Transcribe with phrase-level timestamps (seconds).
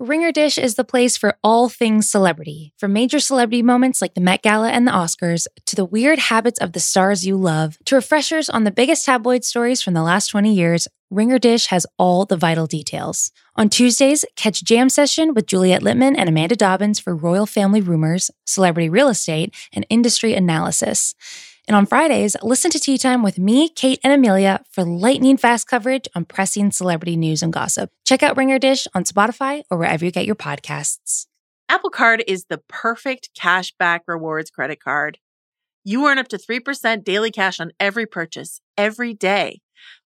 [0.00, 4.20] Ringer Dish is the place for all things celebrity, from major celebrity moments like the
[4.20, 7.94] Met Gala and the Oscars, to the weird habits of the stars you love, to
[7.94, 10.88] refreshers on the biggest tabloid stories from the last 20 years.
[11.10, 13.30] Ringer Dish has all the vital details.
[13.54, 18.32] On Tuesdays, catch Jam Session with Juliet Litman and Amanda Dobbins for royal family rumors,
[18.44, 21.14] celebrity real estate, and industry analysis.
[21.66, 25.66] And on Fridays, listen to Tea Time with me, Kate, and Amelia for lightning fast
[25.66, 27.90] coverage on pressing celebrity news and gossip.
[28.04, 31.26] Check out Ringer Dish on Spotify or wherever you get your podcasts.
[31.70, 35.18] Apple Card is the perfect cashback rewards credit card.
[35.84, 39.60] You earn up to 3% daily cash on every purchase, every day.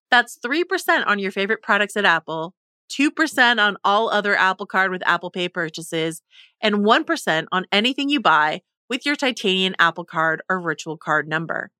[0.09, 0.63] That's 3%
[1.05, 2.53] on your favorite products at Apple,
[2.89, 6.21] 2% on all other Apple Card with Apple Pay purchases,
[6.61, 11.71] and 1% on anything you buy with your titanium Apple Card or virtual card number.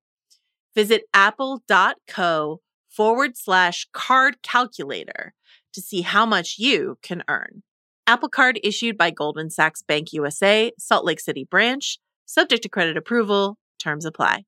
[0.74, 5.34] Visit apple.co forward slash card calculator
[5.72, 7.62] to see how much you can earn.
[8.06, 12.96] Apple Card issued by Goldman Sachs Bank USA, Salt Lake City branch, subject to credit
[12.96, 13.56] approval.
[13.78, 14.44] Terms apply.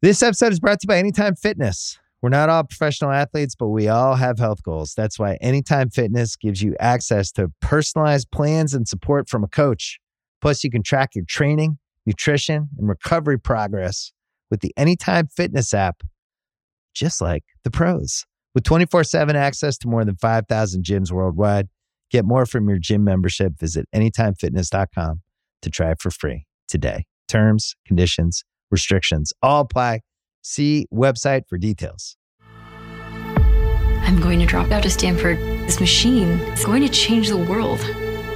[0.00, 1.98] This episode is brought to you by Anytime Fitness.
[2.22, 4.94] We're not all professional athletes, but we all have health goals.
[4.94, 9.98] That's why Anytime Fitness gives you access to personalized plans and support from a coach.
[10.40, 14.12] Plus, you can track your training nutrition, and recovery progress
[14.50, 16.02] with the Anytime Fitness app,
[16.94, 18.24] just like the pros.
[18.54, 21.68] With 24 7 access to more than 5,000 gyms worldwide,
[22.10, 23.58] get more from your gym membership.
[23.58, 25.20] Visit AnytimeFitness.com
[25.62, 27.04] to try it for free today.
[27.28, 30.00] Terms, conditions, restrictions all apply.
[30.42, 32.16] See website for details.
[34.02, 35.38] I'm going to drop out of Stanford.
[35.38, 37.80] This machine is going to change the world.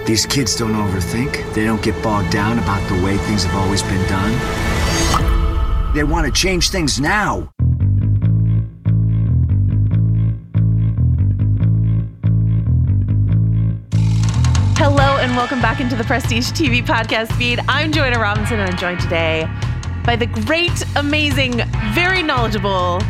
[0.06, 1.55] These kids don't overthink.
[1.55, 5.94] They don't get bogged down about the way things have always been done.
[5.94, 7.50] They want to change things now.
[14.77, 17.60] Hello, and welcome back into the Prestige TV podcast feed.
[17.66, 19.48] I'm Joanna Robinson, and I'm joined today
[20.05, 21.62] by the great, amazing,
[21.94, 23.00] very knowledgeable,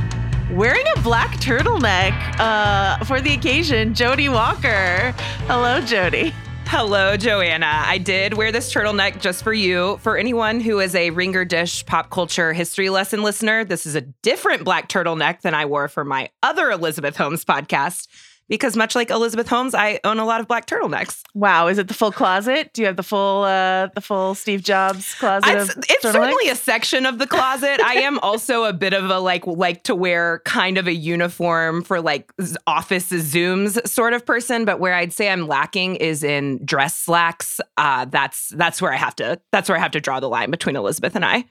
[0.53, 5.13] wearing a black turtleneck uh, for the occasion, Jodi Walker.
[5.49, 6.33] Hello, Jodi.
[6.67, 7.85] Hello, Joanna.
[7.87, 9.99] I did wear this turtleneck just for you.
[9.99, 14.01] For anyone who is a Ringer Dish pop culture history lesson listener, this is a
[14.01, 18.09] different black turtleneck than I wore for my other Elizabeth Holmes podcast
[18.49, 21.23] because much like Elizabeth Holmes, I own a lot of black turtlenecks.
[21.35, 22.73] Wow, is it the full closet?
[22.73, 25.49] Do you have the full uh the full Steve Jobs closet?
[25.49, 27.81] It's, it's certainly a section of the closet.
[27.81, 31.83] I am also a bit of a like like to wear kind of a uniform
[31.83, 32.33] for like
[32.67, 37.61] office zooms sort of person, but where I'd say I'm lacking is in dress slacks.
[37.77, 40.51] Uh that's that's where I have to that's where I have to draw the line
[40.51, 41.45] between Elizabeth and I.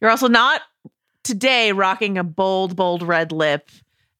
[0.00, 0.60] You're also not
[1.24, 3.68] today rocking a bold bold red lip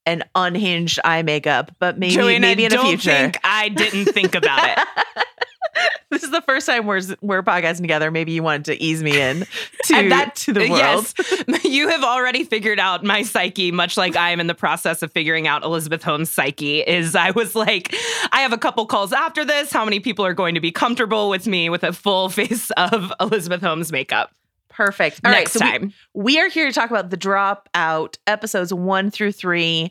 [0.06, 3.10] and unhinged eye makeup, but maybe Joanna, maybe in the future.
[3.10, 4.78] Think I didn't think about it.
[6.10, 8.10] this is the first time we're we're podcasting together.
[8.10, 9.40] Maybe you wanted to ease me in
[9.84, 11.12] to that, to the uh, world.
[11.18, 15.02] Yes, you have already figured out my psyche, much like I am in the process
[15.02, 16.80] of figuring out Elizabeth Holmes' psyche.
[16.80, 17.94] Is I was like,
[18.32, 19.72] I have a couple calls after this.
[19.72, 23.12] How many people are going to be comfortable with me with a full face of
[23.20, 24.32] Elizabeth Holmes makeup?
[24.76, 25.20] Perfect.
[25.24, 25.92] All Next right, so time.
[26.12, 29.90] We, we are here to talk about the dropout episodes one through three.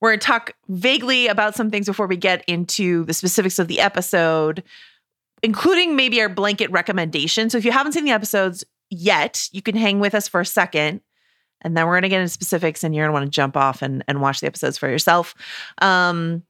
[0.00, 3.66] We're going to talk vaguely about some things before we get into the specifics of
[3.66, 4.62] the episode,
[5.42, 7.50] including maybe our blanket recommendation.
[7.50, 10.46] So if you haven't seen the episodes yet, you can hang with us for a
[10.46, 11.00] second.
[11.62, 13.56] And then we're going to get into specifics, and you're going to want to jump
[13.56, 15.34] off and, and watch the episodes for yourself.
[15.82, 16.44] Um,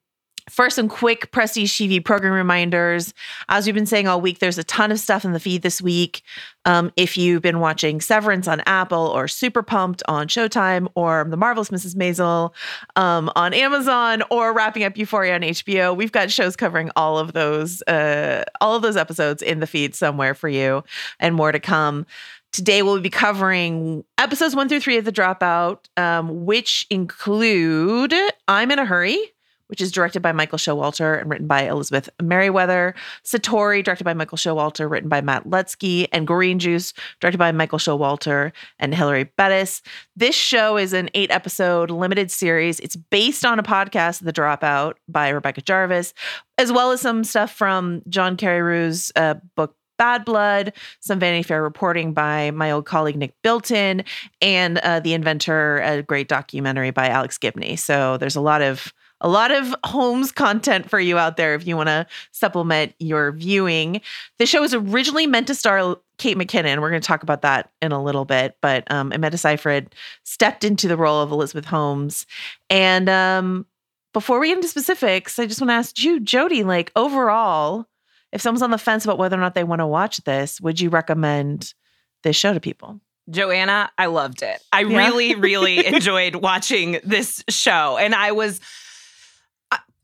[0.48, 3.12] First, some quick Prestige TV program reminders.
[3.48, 5.82] As we've been saying all week, there's a ton of stuff in the feed this
[5.82, 6.22] week.
[6.64, 11.36] Um, if you've been watching Severance on Apple or Super Pumped on Showtime or The
[11.36, 11.94] Marvelous Mrs.
[11.96, 12.52] Maisel
[12.96, 17.32] um, on Amazon or wrapping up Euphoria on HBO, we've got shows covering all of
[17.32, 20.84] those, uh, all of those episodes in the feed somewhere for you,
[21.18, 22.06] and more to come.
[22.52, 28.12] Today we'll be covering episodes one through three of The Dropout, um, which include
[28.48, 29.32] I'm in a Hurry
[29.70, 32.94] which is directed by Michael Showalter and written by Elizabeth Meriwether.
[33.24, 36.08] Satori, directed by Michael Showalter, written by Matt Lutzke.
[36.12, 39.80] And Green Juice, directed by Michael Showalter and Hilary Bettis.
[40.16, 42.80] This show is an eight episode limited series.
[42.80, 46.12] It's based on a podcast, The Dropout, by Rebecca Jarvis,
[46.58, 51.62] as well as some stuff from John Carreyrou's uh, book Bad Blood, some Vanity Fair
[51.62, 54.02] reporting by my old colleague Nick Bilton,
[54.40, 57.76] and uh, The Inventor, a great documentary by Alex Gibney.
[57.76, 61.66] So there's a lot of a lot of Holmes content for you out there if
[61.66, 64.00] you want to supplement your viewing.
[64.38, 66.80] The show was originally meant to star Kate McKinnon.
[66.80, 69.94] We're going to talk about that in a little bit, but um, Amanda Seyfried
[70.24, 72.26] stepped into the role of Elizabeth Holmes.
[72.68, 73.66] And um,
[74.12, 77.86] before we get into specifics, I just want to ask you, Jodi, like overall,
[78.32, 80.80] if someone's on the fence about whether or not they want to watch this, would
[80.80, 81.74] you recommend
[82.22, 83.00] this show to people?
[83.28, 84.60] Joanna, I loved it.
[84.72, 84.96] I Yeah?
[84.98, 87.96] really, really enjoyed watching this show.
[87.98, 88.60] And I was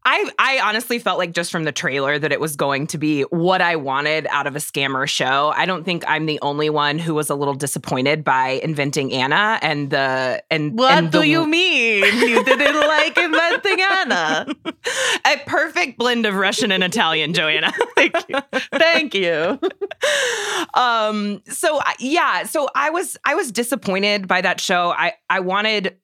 [0.09, 3.23] I, I honestly felt like just from the trailer that it was going to be
[3.23, 5.53] what I wanted out of a scammer show.
[5.57, 9.59] I don't think I'm the only one who was a little disappointed by inventing Anna
[9.63, 12.05] and the and What and do the- you mean?
[12.21, 14.47] You didn't like inventing Anna?
[15.27, 17.73] a perfect blend of Russian and Italian, Joanna.
[17.97, 18.41] Thank you.
[18.75, 19.59] Thank you.
[20.75, 25.97] um so yeah so i was i was disappointed by that show i i wanted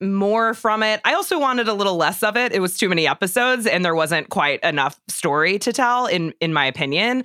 [0.00, 3.06] more from it i also wanted a little less of it it was too many
[3.06, 7.22] episodes and there wasn't quite enough story to tell in in my opinion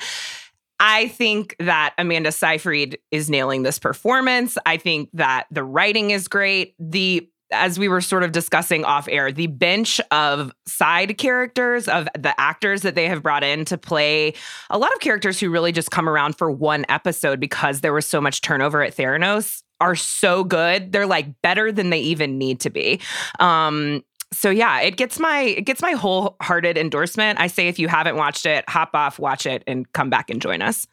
[0.83, 4.57] I think that Amanda Seyfried is nailing this performance.
[4.65, 6.73] I think that the writing is great.
[6.79, 12.07] The as we were sort of discussing off air, the bench of side characters of
[12.17, 14.33] the actors that they have brought in to play
[14.69, 18.07] a lot of characters who really just come around for one episode because there was
[18.07, 20.93] so much turnover at Theranos are so good.
[20.93, 23.01] They're like better than they even need to be.
[23.39, 27.39] Um, so yeah, it gets my it gets my wholehearted endorsement.
[27.39, 30.41] I say if you haven't watched it, hop off, watch it, and come back and
[30.41, 30.87] join us.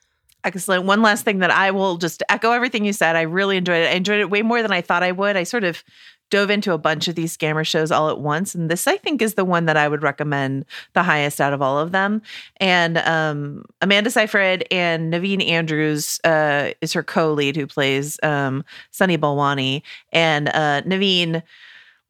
[0.44, 0.84] Excellent.
[0.86, 3.16] One last thing that I will just echo everything you said.
[3.16, 3.90] I really enjoyed it.
[3.90, 5.36] I enjoyed it way more than I thought I would.
[5.36, 5.84] I sort of
[6.30, 8.54] dove into a bunch of these scammer shows all at once.
[8.54, 10.64] And this, I think, is the one that I would recommend
[10.94, 12.22] the highest out of all of them.
[12.58, 18.64] And um, Amanda Seyfried and Naveen Andrews uh, is her co lead who plays um,
[18.90, 19.82] Sunny Balwani.
[20.12, 21.42] And uh, Naveen.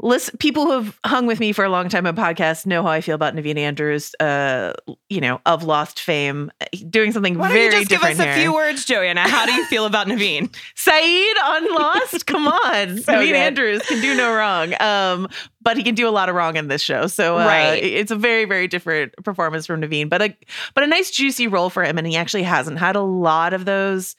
[0.01, 2.89] Listen, people who have hung with me for a long time on podcasts know how
[2.91, 4.73] I feel about Naveen Andrews, uh,
[5.09, 6.53] you know, of Lost fame,
[6.89, 9.23] doing something Why don't very you just give us a few words, Joanna?
[9.29, 10.55] How do you feel about Naveen?
[10.77, 12.27] Sayid on Lost.
[12.27, 12.99] Come on.
[13.09, 13.35] So Naveen good.
[13.37, 14.75] Andrews can do no wrong.
[14.81, 15.29] Um,
[15.61, 17.07] but he can do a lot of wrong in this show.
[17.09, 17.83] So uh, Right.
[17.83, 20.37] it's a very, very different performance from Naveen, but a
[20.75, 21.99] but a nice juicy role for him.
[21.99, 24.15] And he actually hasn't had a lot of those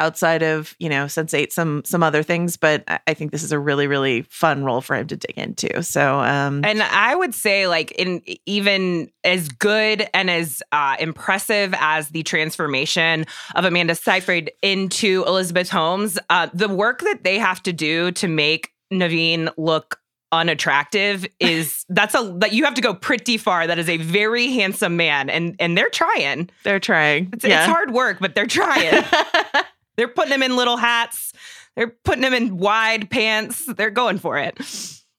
[0.00, 2.56] outside of, you know, Sense Eight, some some other things.
[2.56, 5.82] But I, think this is a really, really fun role for him to dig into.
[5.82, 11.74] So um And I would say, like, in even as good and as uh, impressive
[11.78, 17.62] as the transformation of Amanda Seyfried into Elizabeth Holmes, uh, the work that they have
[17.64, 20.00] to do to make Naveen look
[20.32, 24.48] unattractive is that's a that you have to go pretty far that is a very
[24.52, 27.28] handsome man and and they're trying they're trying.
[27.32, 29.04] it's, it's hard work but they're trying
[29.96, 31.32] they're putting him in little hats.
[31.76, 33.64] They're putting him in wide pants.
[33.66, 34.58] They're going for it.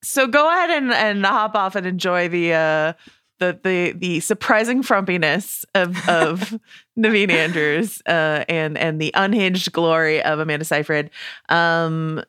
[0.04, 2.94] So go ahead and, and hop off and enjoy the uh
[3.40, 6.60] the the the surprising frumpiness of of
[7.00, 11.10] Naveen Andrews uh and and the unhinged glory of Amanda Seyfried.
[11.50, 12.24] Um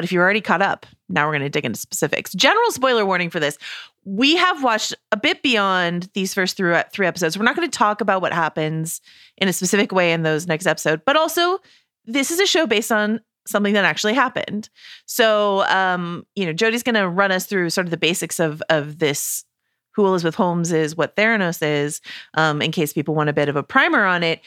[0.00, 2.32] but if you're already caught up, now we're going to dig into specifics.
[2.32, 3.58] General spoiler warning for this.
[4.06, 7.36] We have watched a bit beyond these first three, episodes.
[7.36, 9.02] We're not going to talk about what happens
[9.36, 11.58] in a specific way in those next episode, but also
[12.06, 14.70] this is a show based on something that actually happened.
[15.04, 18.62] So, um, you know, Jodi's going to run us through sort of the basics of
[18.70, 19.44] of this
[19.92, 22.00] who Elizabeth Holmes is, what Theranos is,
[22.34, 24.40] um, in case people want a bit of a primer on it.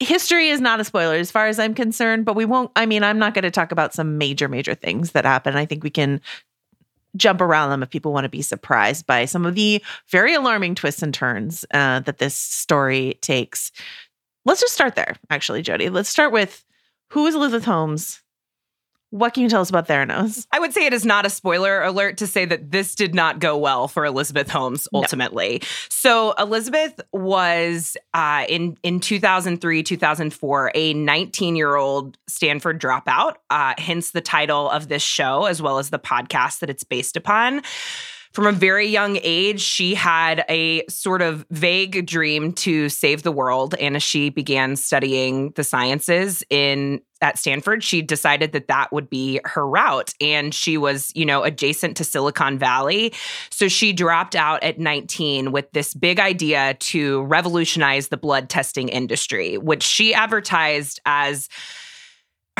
[0.00, 2.70] History is not a spoiler as far as I'm concerned, but we won't.
[2.74, 5.56] I mean, I'm not going to talk about some major, major things that happen.
[5.56, 6.20] I think we can
[7.16, 10.74] jump around them if people want to be surprised by some of the very alarming
[10.74, 13.72] twists and turns uh, that this story takes.
[14.44, 15.90] Let's just start there, actually, Jodi.
[15.90, 16.64] Let's start with
[17.10, 18.22] who is Elizabeth Holmes?
[19.10, 20.46] What can you tell us about Theranos?
[20.52, 23.40] I would say it is not a spoiler alert to say that this did not
[23.40, 25.00] go well for Elizabeth Holmes No.
[25.00, 25.62] ultimately.
[25.88, 33.34] So Elizabeth was uh, in in 2003 2004 a 19 year old Stanford dropout.
[33.50, 37.16] Uh, hence the title of this show as well as the podcast that it's based
[37.16, 37.62] upon.
[38.32, 43.32] From a very young age, she had a sort of vague dream to save the
[43.32, 43.74] world.
[43.80, 49.10] And as she began studying the sciences in at Stanford, she decided that that would
[49.10, 50.14] be her route.
[50.20, 53.12] And she was, you know, adjacent to Silicon Valley.
[53.50, 58.88] So she dropped out at 19 with this big idea to revolutionize the blood testing
[58.88, 61.48] industry, which she advertised as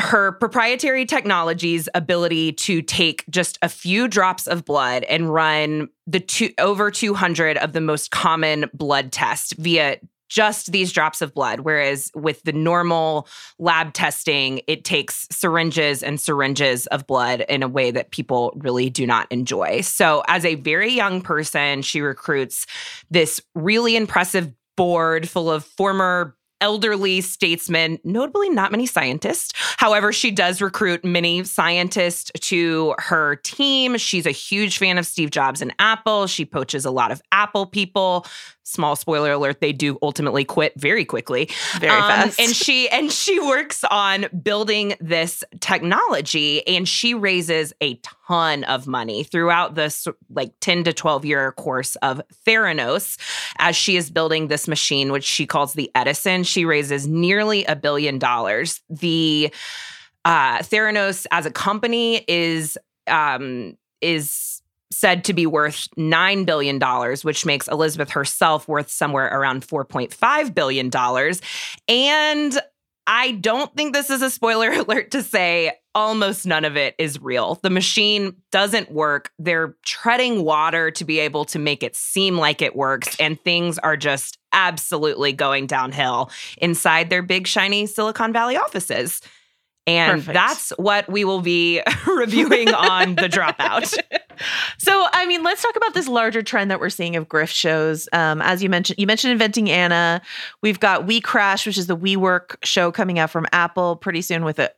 [0.01, 6.19] her proprietary technology's ability to take just a few drops of blood and run the
[6.19, 11.59] two, over 200 of the most common blood tests via just these drops of blood.
[11.61, 13.27] Whereas with the normal
[13.59, 18.89] lab testing it takes syringes and syringes of blood in a way that people really
[18.89, 19.81] do not enjoy.
[19.81, 22.65] So as a very young person she recruits
[23.09, 29.51] this really impressive board full of former elderly statesmen, notably not many scientists.
[29.77, 33.97] However, she does recruit many scientists to her team.
[33.97, 36.27] She's a huge fan of Steve Jobs and Apple.
[36.27, 38.25] She poaches a lot of Apple people.
[38.63, 41.49] Small spoiler alert they do ultimately quit very quickly.
[41.79, 42.39] Very Um, fast.
[42.39, 48.87] and she and she works on building this technology and she raises a ton of
[48.87, 53.17] money throughout this like 10 to 12 year course of theranos
[53.59, 56.43] as she is building this machine which she calls the edison.
[56.43, 58.81] She raises nearly a billion dollars.
[58.89, 59.51] The
[60.23, 62.77] uh theranos as a company is
[63.07, 64.60] um is
[64.91, 66.79] said to be worth $9 billion,
[67.23, 70.91] which makes Elizabeth herself worth somewhere around $4.5 billion.
[71.87, 72.61] And
[73.07, 77.21] I don't think this is a spoiler alert to say almost none of it is
[77.21, 77.55] real.
[77.61, 79.31] The machine doesn't work.
[79.39, 83.77] They're treading water to be able to make it seem like it works, and things
[83.79, 89.21] are just absolutely going downhill inside their big, shiny Silicon Valley offices.
[89.87, 90.33] And Perfect.
[90.33, 93.97] that's what we will be reviewing on The Dropout.
[94.77, 98.07] So, I mean, let's talk about this larger trend that we're seeing of grift shows.
[98.13, 100.21] Um, as you mentioned, you mentioned Inventing Anna.
[100.61, 104.43] We've got We Crash, which is the WeWork show coming out from Apple pretty soon
[104.43, 104.71] with a,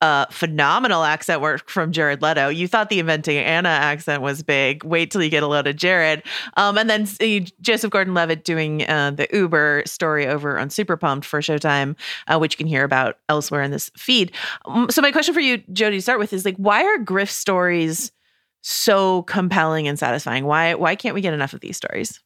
[0.00, 2.48] a phenomenal accent work from Jared Leto.
[2.48, 4.82] You thought the Inventing Anna accent was big.
[4.82, 6.24] Wait till you get a load of Jared.
[6.56, 11.24] Um, and then uh, Joseph Gordon-Levitt doing uh, the Uber story over on Super Pumped
[11.24, 11.94] for Showtime,
[12.26, 14.32] uh, which you can hear about elsewhere in this feed.
[14.64, 17.30] Um, so, my question for you, Jodi, to start with is like, why are grift
[17.30, 18.10] stories?
[18.62, 20.44] So compelling and satisfying.
[20.44, 22.20] Why why can't we get enough of these stories?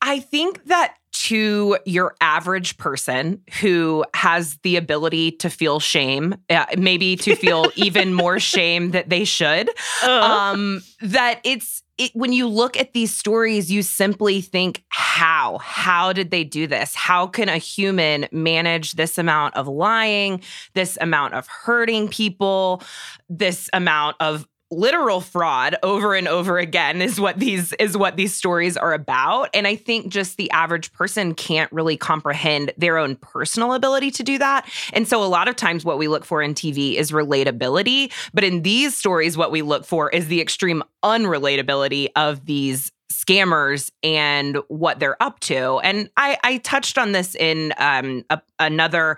[0.00, 6.66] I think that to your average person who has the ability to feel shame, uh,
[6.76, 9.68] maybe to feel even more shame that they should,
[10.04, 15.58] um, that it's it, when you look at these stories, you simply think, how?
[15.58, 16.94] How did they do this?
[16.94, 20.40] How can a human manage this amount of lying,
[20.74, 22.82] this amount of hurting people,
[23.28, 28.34] this amount of literal fraud over and over again is what these is what these
[28.34, 29.48] stories are about.
[29.54, 34.22] And i think just the average person can't really comprehend their own personal ability to
[34.22, 34.68] do that.
[34.92, 38.12] And so a lot of times what we look for in tv is relatability.
[38.34, 43.90] But in these stories what we look for is the extreme unrelatability of these scammers
[44.02, 45.78] and what they're up to.
[45.80, 49.16] And I, I touched on this in um, a, another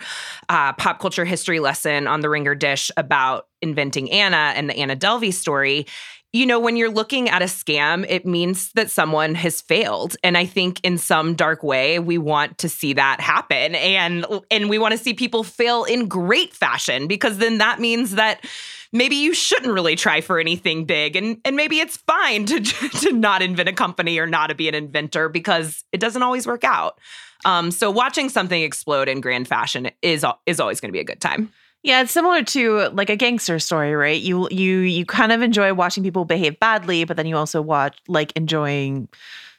[0.48, 4.96] uh, pop culture history lesson on the Ringer Dish about inventing Anna and the Anna
[4.96, 5.86] Delvey story.
[6.32, 10.16] You know, when you're looking at a scam, it means that someone has failed.
[10.22, 13.74] And I think in some dark way, we want to see that happen.
[13.74, 18.12] And and we want to see people fail in great fashion because then that means
[18.12, 18.44] that
[18.92, 22.60] maybe you shouldn't really try for anything big and and maybe it's fine to
[23.00, 26.46] to not invent a company or not to be an inventor because it doesn't always
[26.46, 26.98] work out.
[27.44, 31.04] Um, so watching something explode in grand fashion is is always going to be a
[31.04, 31.52] good time.
[31.82, 34.20] Yeah, it's similar to like a gangster story, right?
[34.20, 37.96] You you you kind of enjoy watching people behave badly, but then you also watch
[38.06, 39.08] like enjoying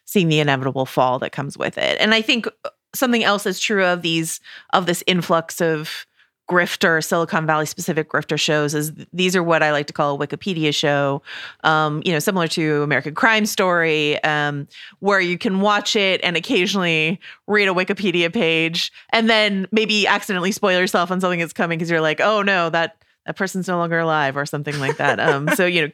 [0.05, 1.97] seeing the inevitable fall that comes with it.
[1.99, 2.47] And I think
[2.93, 4.39] something else that's true of these
[4.73, 6.05] of this influx of
[6.51, 10.27] grifter Silicon Valley specific grifter shows is these are what I like to call a
[10.27, 11.21] Wikipedia show.
[11.63, 14.67] Um, you know, similar to American Crime Story, um,
[14.99, 20.51] where you can watch it and occasionally read a Wikipedia page and then maybe accidentally
[20.51, 23.77] spoil yourself on something that's coming because you're like, oh no, that that person's no
[23.77, 25.19] longer alive or something like that.
[25.21, 25.87] Um, so you know,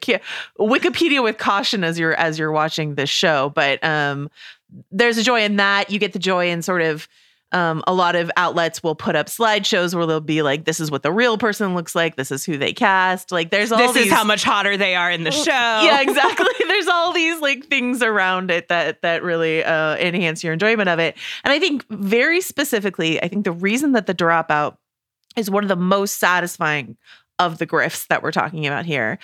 [0.58, 4.28] Wikipedia with caution as you're as you're watching this show, but um,
[4.90, 5.90] there's a joy in that.
[5.90, 7.06] You get the joy in sort of
[7.52, 10.90] um, a lot of outlets will put up slideshows where they'll be like, "This is
[10.90, 12.16] what the real person looks like.
[12.16, 14.94] This is who they cast." Like, there's all this these, is how much hotter they
[14.94, 15.50] are in the show.
[15.50, 16.46] yeah, exactly.
[16.68, 20.98] There's all these like things around it that that really uh, enhance your enjoyment of
[20.98, 21.16] it.
[21.44, 24.76] And I think very specifically, I think the reason that the dropout
[25.36, 26.96] is one of the most satisfying
[27.38, 29.18] of the grifts that we're talking about here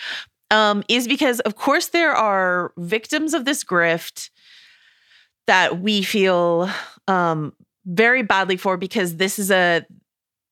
[0.50, 4.30] um, is because, of course, there are victims of this grift
[5.46, 6.70] that we feel
[7.08, 7.52] um,
[7.84, 9.84] very badly for because this is a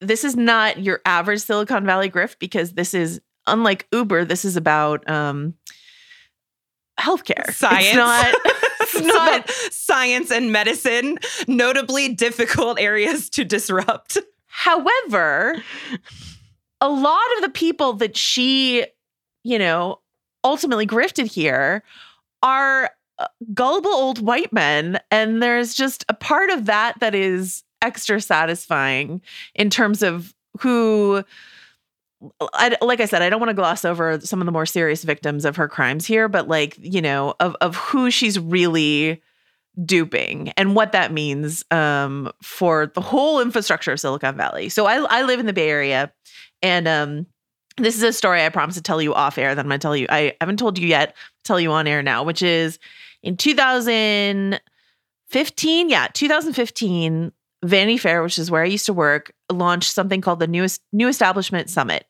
[0.00, 4.24] this is not your average Silicon Valley grift because this is unlike Uber.
[4.24, 5.54] This is about um,
[6.98, 7.52] healthcare.
[7.52, 8.36] Science.
[8.84, 9.44] It's not.
[9.44, 14.18] It's not science and medicine, notably difficult areas to disrupt.
[14.46, 15.62] However,
[16.80, 18.84] a lot of the people that she,
[19.44, 20.00] you know,
[20.44, 21.84] ultimately grifted here
[22.42, 22.90] are
[23.54, 25.00] gullible old white men.
[25.10, 29.20] And there's just a part of that that is extra satisfying
[29.54, 31.24] in terms of who.
[32.54, 35.02] I, like I said, I don't want to gloss over some of the more serious
[35.02, 39.20] victims of her crimes here, but like, you know, of, of who she's really
[39.84, 44.68] duping and what that means um, for the whole infrastructure of Silicon Valley.
[44.68, 46.12] So I, I live in the Bay Area,
[46.62, 47.26] and um,
[47.76, 49.54] this is a story I promised to tell you off air.
[49.54, 50.06] That I'm going to tell you.
[50.08, 51.16] I haven't told you yet.
[51.42, 52.78] Tell you on air now, which is
[53.22, 57.32] in 2015, yeah, 2015,
[57.64, 61.08] Vanity Fair, which is where I used to work, launched something called the newest new
[61.08, 62.06] establishment summit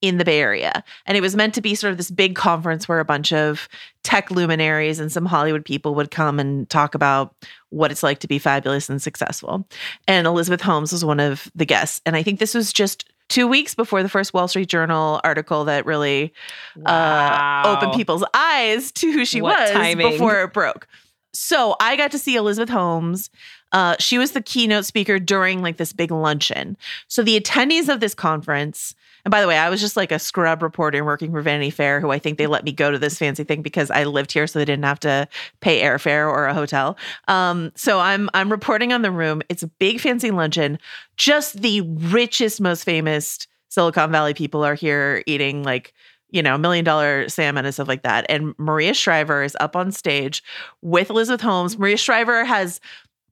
[0.00, 0.84] in the Bay Area.
[1.06, 3.68] And it was meant to be sort of this big conference where a bunch of
[4.02, 7.34] tech luminaries and some Hollywood people would come and talk about
[7.70, 9.66] what it's like to be fabulous and successful.
[10.06, 12.02] And Elizabeth Holmes was one of the guests.
[12.04, 15.64] And I think this was just two weeks before the first Wall Street Journal article
[15.64, 16.32] that really
[16.76, 17.62] Wow.
[17.64, 20.12] uh, opened people's eyes to who she What was timing.
[20.12, 20.86] before it broke.
[21.32, 23.28] So I got to see Elizabeth Holmes.
[23.72, 26.76] Uh, she was the keynote speaker during like this big luncheon.
[27.08, 30.18] So the attendees of this conference, and by the way, I was just like a
[30.18, 33.18] scrub reporter working for Vanity Fair, who I think they let me go to this
[33.18, 35.26] fancy thing because I lived here, so they didn't have to
[35.60, 36.98] pay airfare or a hotel.
[37.28, 39.42] Um, so I'm I'm reporting on the room.
[39.48, 40.78] It's a big fancy luncheon.
[41.16, 45.94] Just the richest, most famous Silicon Valley people are here eating like
[46.30, 48.26] you know, million dollar salmon and stuff like that.
[48.28, 50.42] And Maria Shriver is up on stage
[50.82, 51.78] with Elizabeth Holmes.
[51.78, 52.80] Maria Shriver has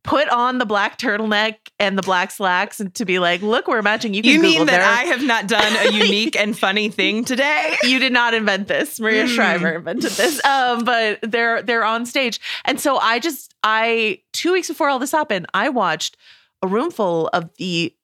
[0.05, 3.83] put on the black turtleneck and the black slacks and to be like, look, we're
[3.83, 4.15] matching.
[4.15, 4.83] You can You Google mean that there.
[4.83, 7.77] I have not done a unique and funny thing today?
[7.85, 8.99] you did not invent this.
[8.99, 9.29] Maria Hmm.
[9.35, 10.45] Shriver invented this.
[10.45, 12.41] Um, but they're they're on stage.
[12.65, 16.17] And so I just I two weeks before all this happened, I watched
[16.63, 17.95] a room full of the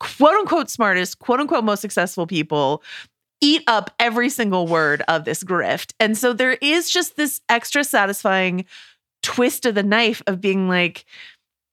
[0.00, 2.82] quote unquote smartest, quote unquote most successful people
[3.40, 5.92] eat up every single word of this grift.
[6.00, 8.64] And so there is just this extra satisfying
[9.24, 11.04] twist of the knife of being like,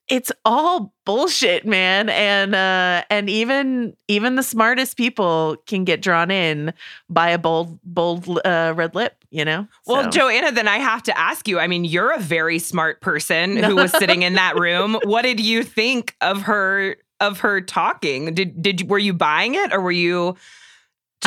[0.08, 2.10] it's all bullshit, man.
[2.10, 6.74] And uh and even even the smartest people can get drawn in
[7.10, 9.68] by a bold, bold uh red lip, you know?
[9.86, 11.60] Well, So- Joanna, then I have to ask you.
[11.60, 15.00] I mean, you're a very smart person who was sitting in that room.
[15.04, 18.34] What did you think of her of her talking?
[18.34, 20.36] Did did were you buying it or were you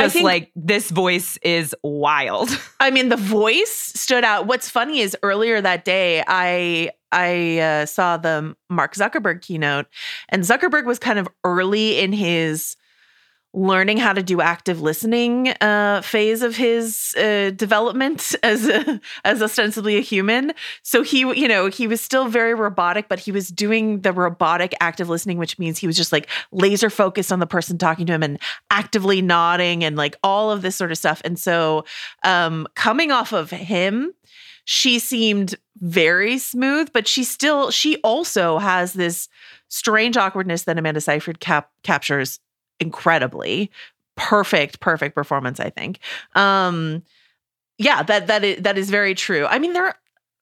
[0.03, 2.51] just think- like this voice is wild?
[2.81, 4.47] I mean, the voice stood out.
[4.47, 9.87] What's funny is earlier that day, I I uh, saw the Mark Zuckerberg keynote,
[10.29, 12.77] and Zuckerberg was kind of early in his
[13.55, 19.41] learning how to do active listening uh, phase of his uh, development as a, as
[19.41, 20.53] ostensibly a human.
[20.83, 24.75] So he, you know, he was still very robotic, but he was doing the robotic
[24.81, 28.13] active listening, which means he was just like laser focused on the person talking to
[28.13, 28.41] him and
[28.71, 31.23] actively nodding and like all of this sort of stuff.
[31.25, 31.85] And so,
[32.25, 34.13] um, coming off of him,
[34.65, 39.29] she seemed very smooth, but she still, she also has this
[39.69, 42.41] strange awkwardness that Amanda Seyfried cap- captures
[42.81, 43.71] incredibly.
[44.17, 45.99] Perfect, perfect performance, I think.
[46.35, 47.03] Um,
[47.79, 49.47] yeah, that that is that is very true.
[49.47, 49.95] I mean, there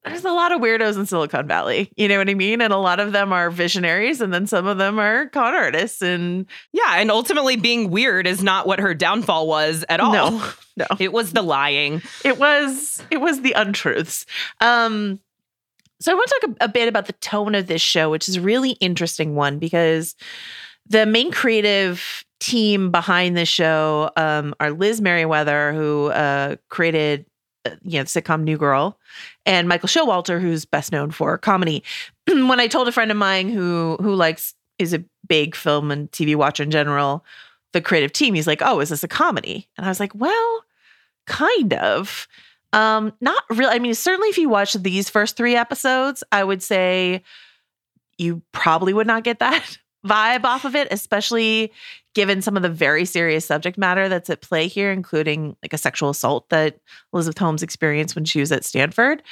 [0.04, 1.90] there's a lot of weirdos in Silicon Valley.
[1.96, 2.60] You know what I mean?
[2.60, 6.02] And a lot of them are visionaries, and then some of them are con artists.
[6.02, 10.12] And yeah, and ultimately being weird is not what her downfall was at all.
[10.12, 12.02] no, no, It was the lying.
[12.24, 14.26] it was it was the untruths.
[14.60, 15.20] Um,
[16.00, 18.28] so I want to talk a, a bit about the tone of this show, which
[18.28, 20.16] is a really interesting one because
[20.92, 27.24] the main creative team behind the show um, are Liz Meriwether, who uh, created
[27.64, 28.98] uh, you know the sitcom New Girl,
[29.46, 31.82] and Michael Showalter, who's best known for comedy.
[32.26, 36.10] when I told a friend of mine who who likes is a big film and
[36.12, 37.24] TV watcher in general,
[37.72, 40.64] the creative team, he's like, "Oh, is this a comedy?" And I was like, "Well,
[41.26, 42.28] kind of."
[42.74, 43.74] Um, not really.
[43.74, 47.22] I mean, certainly if you watch these first three episodes, I would say
[48.18, 51.72] you probably would not get that vibe off of it, especially
[52.14, 55.78] given some of the very serious subject matter that's at play here, including like a
[55.78, 56.78] sexual assault that
[57.12, 59.22] Elizabeth Holmes experienced when she was at Stanford.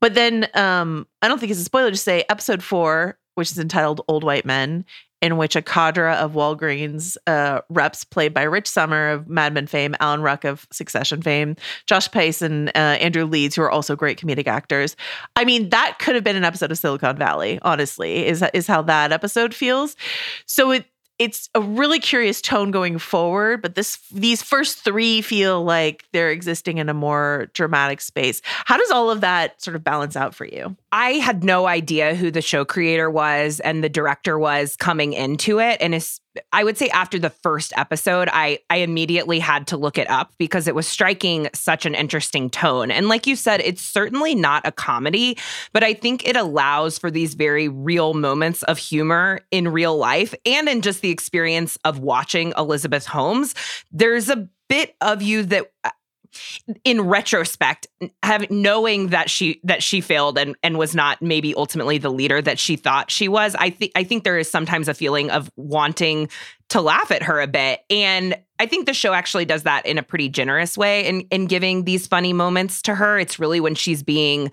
[0.00, 3.58] But then um, I don't think it's a spoiler to say episode four, which is
[3.58, 4.84] entitled Old White Men,
[5.22, 9.66] in which a cadre of Walgreens uh, reps, played by Rich Sommer of Mad Men
[9.66, 11.56] fame, Alan Ruck of Succession fame,
[11.86, 14.96] Josh Pais, and uh, Andrew Leeds, who are also great comedic actors.
[15.36, 17.58] I mean, that could have been an episode of Silicon Valley.
[17.62, 19.96] Honestly, is is how that episode feels.
[20.46, 20.86] So it
[21.20, 26.30] it's a really curious tone going forward, but this these first three feel like they're
[26.30, 28.40] existing in a more dramatic space.
[28.64, 30.74] How does all of that sort of balance out for you?
[30.92, 35.60] I had no idea who the show creator was and the director was coming into
[35.60, 35.76] it.
[35.82, 36.22] And it's,
[36.52, 40.32] I would say after the first episode, I, I immediately had to look it up
[40.38, 42.90] because it was striking such an interesting tone.
[42.90, 45.36] And like you said, it's certainly not a comedy,
[45.72, 50.34] but I think it allows for these very real moments of humor in real life
[50.46, 53.54] and in just the experience of watching Elizabeth Holmes.
[53.90, 55.72] There's a bit of you that
[56.84, 57.86] in retrospect
[58.22, 62.40] have knowing that she that she failed and and was not maybe ultimately the leader
[62.40, 65.50] that she thought she was i think i think there is sometimes a feeling of
[65.56, 66.28] wanting
[66.70, 67.84] to laugh at her a bit.
[67.90, 71.46] And i think the show actually does that in a pretty generous way in in
[71.46, 73.18] giving these funny moments to her.
[73.18, 74.50] It's really when she's being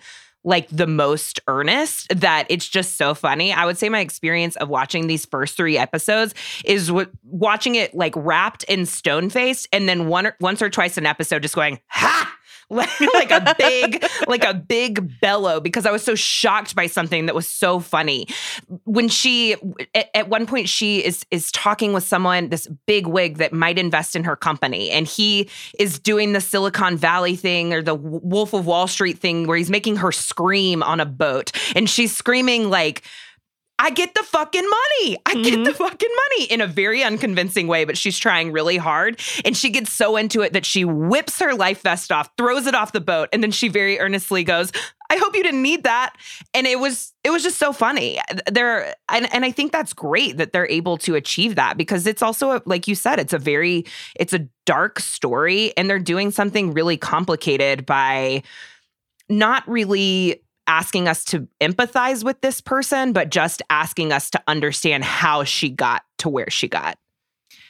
[0.47, 3.51] like the most earnest that it's just so funny.
[3.51, 6.33] I would say my experience of watching these first three episodes
[6.63, 10.69] is w- watching it like wrapped in stone faced and then one or, once or
[10.69, 12.33] twice an episode just going, ha!
[12.69, 17.35] like a big like a big bellow because I was so shocked by something that
[17.35, 18.27] was so funny.
[18.83, 19.55] When she
[19.95, 23.79] at, at, one point she is is talking with someone this big wig that might
[23.79, 25.49] invest in her company and he
[25.79, 29.69] is doing the Silicon Valley thing or the Wolf of Wall Street thing where he's
[29.69, 33.03] making her scream on a boat and she's screaming like
[33.79, 35.17] I get the fucking money.
[35.25, 35.63] I get mm-hmm.
[35.63, 39.21] the fucking money in a very unconvincing way, but she's trying really hard.
[39.45, 42.73] And she gets so into it that she whips her life vest off, throws it
[42.73, 44.71] off the boat, and then she very earnestly goes,
[45.09, 46.15] I hope you didn't need that.
[46.53, 48.19] And it was it was just so funny.
[48.51, 52.21] There and, and I think that's great that they're able to achieve that because it's
[52.21, 53.85] also a, like you said, it's a very
[54.15, 58.43] it's a dark story and they're doing something really complicated by
[59.29, 65.03] not really asking us to empathize with this person, but just asking us to understand
[65.03, 66.97] how she got to where she got.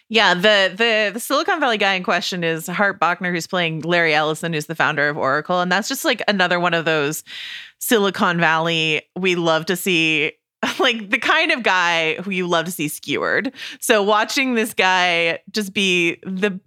[0.10, 4.14] Yeah, the the the Silicon Valley guy in question is Hart Bochner, who's playing Larry
[4.14, 7.24] Ellison, who's the founder of Oracle, and that's just like another one of those
[7.80, 10.32] Silicon Valley we love to see
[10.80, 13.52] like the kind of guy who you love to see skewered.
[13.80, 16.60] So watching this guy just be the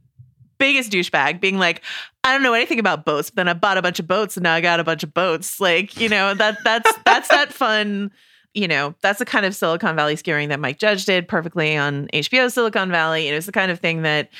[0.59, 1.83] biggest douchebag, being like,
[2.25, 4.45] I don't know anything about boats, but then I bought a bunch of boats and
[4.45, 5.61] now I got a bunch of boats.
[5.61, 8.11] Like, you know, that that's that's that fun,
[8.55, 12.09] you know, that's the kind of Silicon Valley skewering that Mike Judge did perfectly on
[12.09, 13.27] HBO Silicon Valley.
[13.27, 14.31] And it's the kind of thing that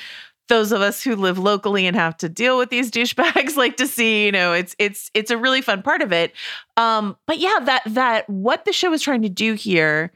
[0.47, 3.87] those of us who live locally and have to deal with these douchebags like to
[3.87, 6.33] see you know it's it's it's a really fun part of it
[6.75, 10.11] um but yeah that that what the show is trying to do here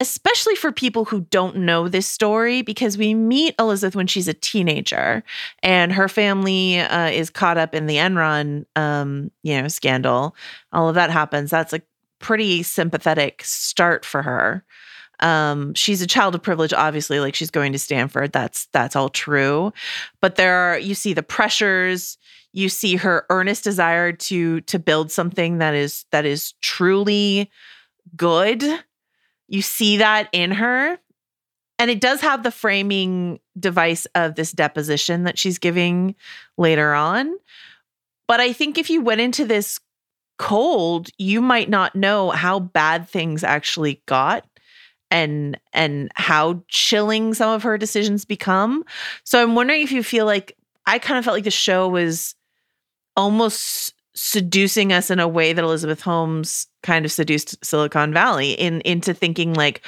[0.00, 4.34] especially for people who don't know this story, because we meet Elizabeth when she's a
[4.34, 5.22] teenager,
[5.62, 10.34] and her family uh, is caught up in the Enron, um, you know, scandal.
[10.72, 11.50] All of that happens.
[11.50, 11.82] That's a
[12.18, 14.64] pretty sympathetic start for her.
[15.20, 17.20] Um, she's a child of privilege, obviously.
[17.20, 18.32] Like she's going to Stanford.
[18.32, 19.72] That's that's all true.
[20.20, 22.16] But there are you see the pressures.
[22.52, 27.50] You see her earnest desire to to build something that is that is truly
[28.16, 28.64] good
[29.50, 30.98] you see that in her.
[31.78, 36.14] And it does have the framing device of this deposition that she's giving
[36.56, 37.34] later on.
[38.28, 39.80] But I think if you went into this
[40.38, 44.46] cold, you might not know how bad things actually got
[45.10, 48.84] and and how chilling some of her decisions become.
[49.24, 52.36] So I'm wondering if you feel like I kind of felt like the show was
[53.16, 58.80] almost seducing us in a way that Elizabeth Holmes kind of seduced Silicon Valley in
[58.82, 59.82] into thinking like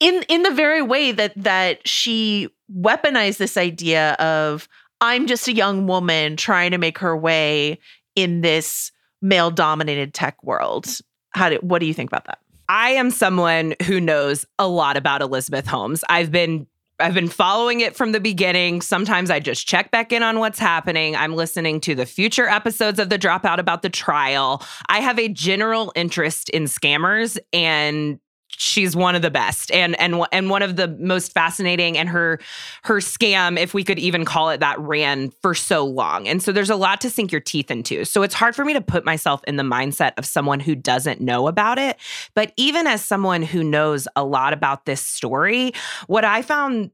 [0.00, 4.68] in in the very way that that she weaponized this idea of
[5.00, 7.78] I'm just a young woman trying to make her way
[8.14, 10.86] in this male dominated tech world.
[11.30, 12.38] How do what do you think about that?
[12.68, 16.04] I am someone who knows a lot about Elizabeth Holmes.
[16.08, 16.66] I've been
[17.00, 18.80] I've been following it from the beginning.
[18.80, 21.14] Sometimes I just check back in on what's happening.
[21.14, 24.62] I'm listening to the future episodes of The Dropout about the trial.
[24.88, 28.18] I have a general interest in scammers and
[28.58, 32.38] she's one of the best and and and one of the most fascinating and her
[32.84, 36.28] her scam if we could even call it that ran for so long.
[36.28, 38.04] And so there's a lot to sink your teeth into.
[38.04, 41.20] So it's hard for me to put myself in the mindset of someone who doesn't
[41.20, 41.96] know about it.
[42.34, 45.72] But even as someone who knows a lot about this story
[46.06, 46.90] what i found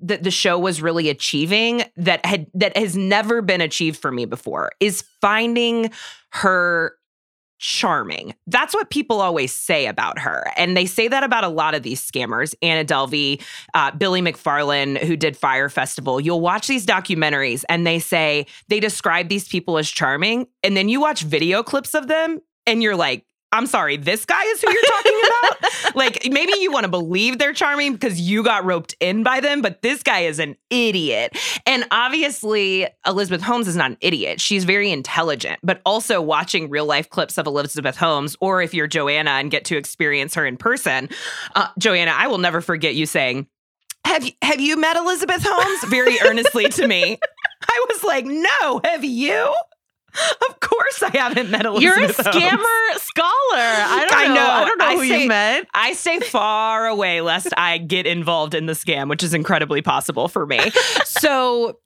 [0.00, 4.24] that the show was really achieving that had that has never been achieved for me
[4.24, 5.90] before is finding
[6.30, 6.96] her
[7.64, 8.34] charming.
[8.46, 10.52] That's what people always say about her.
[10.54, 12.54] And they say that about a lot of these scammers.
[12.60, 13.40] Anna Delvey,
[13.72, 16.20] uh, Billy McFarland, who did Fyre Festival.
[16.20, 20.46] You'll watch these documentaries and they say they describe these people as charming.
[20.62, 23.24] And then you watch video clips of them and you're like,
[23.54, 25.96] I'm sorry, this guy is who you're talking about?
[25.96, 29.62] like, maybe you want to believe they're charming because you got roped in by them,
[29.62, 31.38] but this guy is an idiot.
[31.64, 34.40] And obviously, Elizabeth Holmes is not an idiot.
[34.40, 38.88] She's very intelligent, but also watching real life clips of Elizabeth Holmes, or if you're
[38.88, 41.08] Joanna and get to experience her in person,
[41.54, 43.46] uh, Joanna, I will never forget you saying,
[44.04, 45.84] have you, have you met Elizabeth Holmes?
[45.84, 47.18] Very earnestly to me.
[47.68, 49.54] I was like, no, have you?
[50.48, 51.82] Of course, I haven't met Elizabeth.
[51.82, 53.02] You're a scammer Holmes.
[53.02, 53.28] scholar.
[53.54, 54.34] I don't I know.
[54.34, 54.50] know.
[54.50, 55.68] I don't know I who stay, you met.
[55.74, 60.26] I stay far away lest I get involved in the scam, which is incredibly possible
[60.28, 60.58] for me.
[61.04, 61.78] so,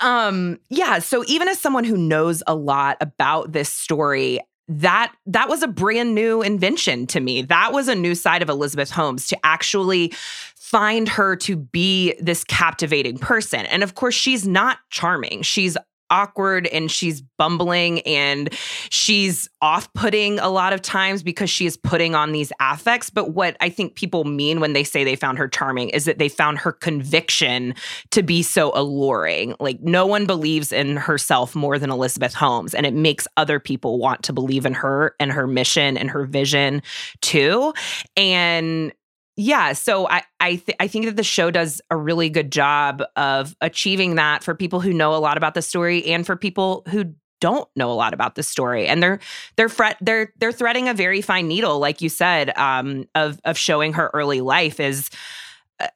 [0.00, 0.98] um, yeah.
[0.98, 5.68] So even as someone who knows a lot about this story, that that was a
[5.68, 7.42] brand new invention to me.
[7.42, 10.12] That was a new side of Elizabeth Holmes to actually
[10.56, 13.64] find her to be this captivating person.
[13.66, 15.40] And of course, she's not charming.
[15.40, 15.78] She's
[16.10, 18.52] awkward and she's bumbling and
[18.90, 23.10] she's off putting a lot of times because she is putting on these affects.
[23.10, 26.18] But what I think people mean when they say they found her charming is that
[26.18, 27.74] they found her conviction
[28.10, 29.54] to be so alluring.
[29.60, 33.98] Like, no one believes in herself more than Elizabeth Holmes, and it makes other people
[33.98, 36.82] want to believe in her and her mission and her vision
[37.20, 37.72] too.
[38.16, 38.92] And
[39.38, 43.04] yeah, so I I, th- I think that the show does a really good job
[43.14, 46.82] of achieving that for people who know a lot about the story and for people
[46.88, 48.88] who don't know a lot about the story.
[48.88, 49.20] And they're
[49.56, 53.56] they're fret they're they're threading a very fine needle like you said um of of
[53.56, 55.08] showing her early life is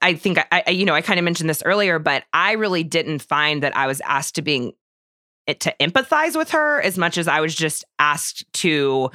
[0.01, 2.85] I think I, I you know I kind of mentioned this earlier but I really
[2.85, 4.73] didn't find that I was asked to being
[5.49, 9.11] to empathize with her as much as I was just asked to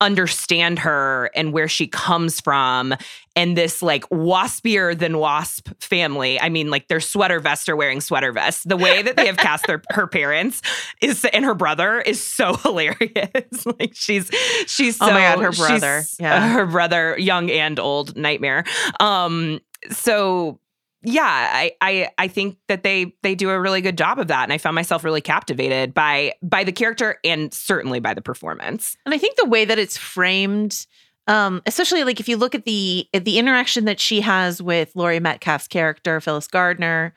[0.00, 2.94] understand her and where she comes from
[3.36, 6.40] and this like waspier than wasp family.
[6.40, 8.64] I mean, like their sweater vests are wearing sweater vests.
[8.64, 10.62] The way that they have cast their her parents
[11.00, 13.66] is and her brother is so hilarious.
[13.78, 14.30] like she's
[14.66, 18.64] she's so, oh my god, her brother, yeah, her brother, young and old, nightmare.
[18.98, 19.60] Um,
[19.90, 20.58] so
[21.02, 24.44] yeah, I, I I think that they they do a really good job of that,
[24.44, 28.96] and I found myself really captivated by by the character and certainly by the performance.
[29.06, 30.86] And I think the way that it's framed,
[31.26, 34.94] um, especially like if you look at the at the interaction that she has with
[34.94, 37.14] Laurie Metcalf's character Phyllis Gardner,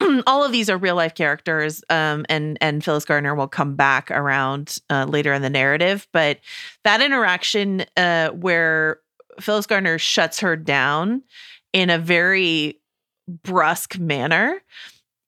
[0.28, 4.12] all of these are real life characters, um, and and Phyllis Gardner will come back
[4.12, 6.06] around uh, later in the narrative.
[6.12, 6.38] But
[6.84, 9.00] that interaction uh, where
[9.40, 11.22] Phyllis Gardner shuts her down
[11.72, 12.78] in a very
[13.28, 14.62] brusque manner.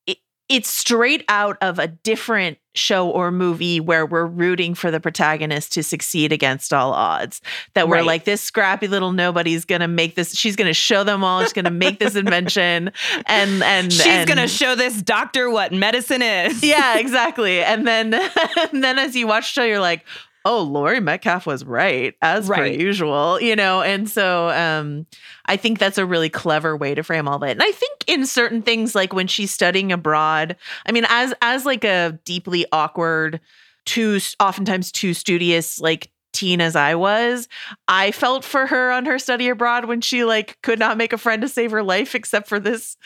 [0.06, 5.00] It, it's straight out of a different show or movie where we're rooting for the
[5.00, 7.40] protagonist to succeed against all odds.
[7.72, 8.04] That we're Right.
[8.04, 11.70] like, this scrappy little nobody's gonna make this, she's gonna show them all, she's gonna
[11.70, 12.92] make this invention.
[13.26, 16.62] And and She's and, gonna show this doctor what medicine is.
[16.62, 17.62] yeah, exactly.
[17.64, 18.12] And then
[18.72, 20.04] and then as you watch the show, you're like,
[20.46, 23.82] oh, Laurie Metcalf was right, as per usual, you know.
[23.82, 25.06] And so um
[25.46, 27.50] I think that's a really clever way to frame all that.
[27.50, 30.56] And I think in certain things, like when she's studying abroad,
[30.86, 33.40] I mean, as as like a deeply awkward,
[33.84, 37.48] too oftentimes too studious, like teen as I was,
[37.88, 41.18] I felt for her on her study abroad when she like could not make a
[41.18, 42.96] friend to save her life except for this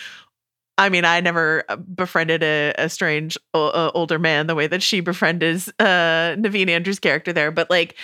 [0.80, 4.66] I mean, I never uh, befriended a, a strange o- uh, older man the way
[4.66, 7.50] that she befriended uh, Naveen Andrews' character there.
[7.50, 7.96] But like,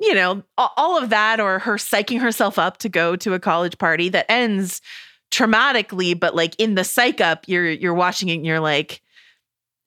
[0.00, 3.78] you know, all of that, or her psyching herself up to go to a college
[3.78, 4.82] party that ends
[5.30, 9.02] traumatically, but like in the psych up, you're you're watching it and you're like,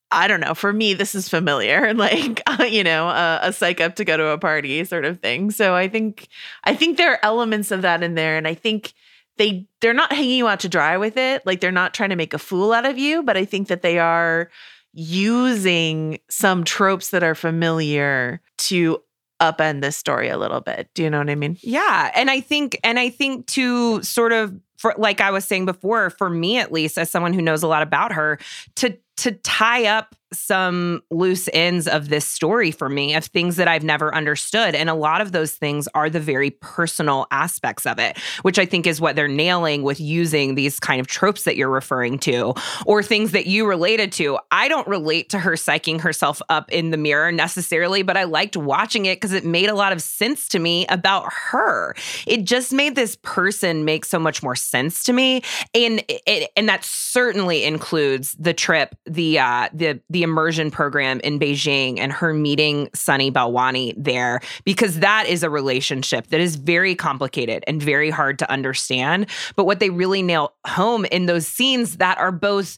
[0.10, 0.54] I don't know.
[0.54, 4.28] For me, this is familiar, like you know, a, a psych up to go to
[4.30, 5.52] a party sort of thing.
[5.52, 6.30] So I think
[6.63, 8.93] I think there are elements of that in there, and I think
[9.39, 11.43] they they're not hanging you out to dry with it.
[11.45, 13.82] Like they're not trying to make a fool out of you, but I think that
[13.82, 14.52] they are
[14.93, 19.02] using some tropes that are familiar to
[19.41, 20.89] upend this story a little bit.
[20.93, 21.58] Do you know what I mean?
[21.62, 25.65] Yeah, and I think and I think to sort of for like I was saying
[25.65, 28.39] before, for me at least as someone who knows a lot about her,
[28.75, 33.68] to to tie up some loose ends of this story for me of things that
[33.68, 38.00] I've never understood and a lot of those things are the very personal aspects of
[38.00, 41.56] it, which I think is what they're nailing with using these kind of tropes that
[41.56, 42.54] you're referring to
[42.86, 44.38] or things that you related to.
[44.52, 48.58] I don't relate to her psyching herself up in the mirror necessarily, but I liked
[48.58, 51.96] watching it because it made a lot of sense to me about her.
[52.28, 55.42] It just made this person make so much more sense to me,
[55.74, 61.40] and it, and that certainly includes the trip, the uh, the the immersion program in
[61.40, 66.96] Beijing, and her meeting Sunny Balwani there, because that is a relationship that is very
[66.96, 69.28] complicated and very hard to understand.
[69.56, 72.78] But what they really nail home in those scenes that are both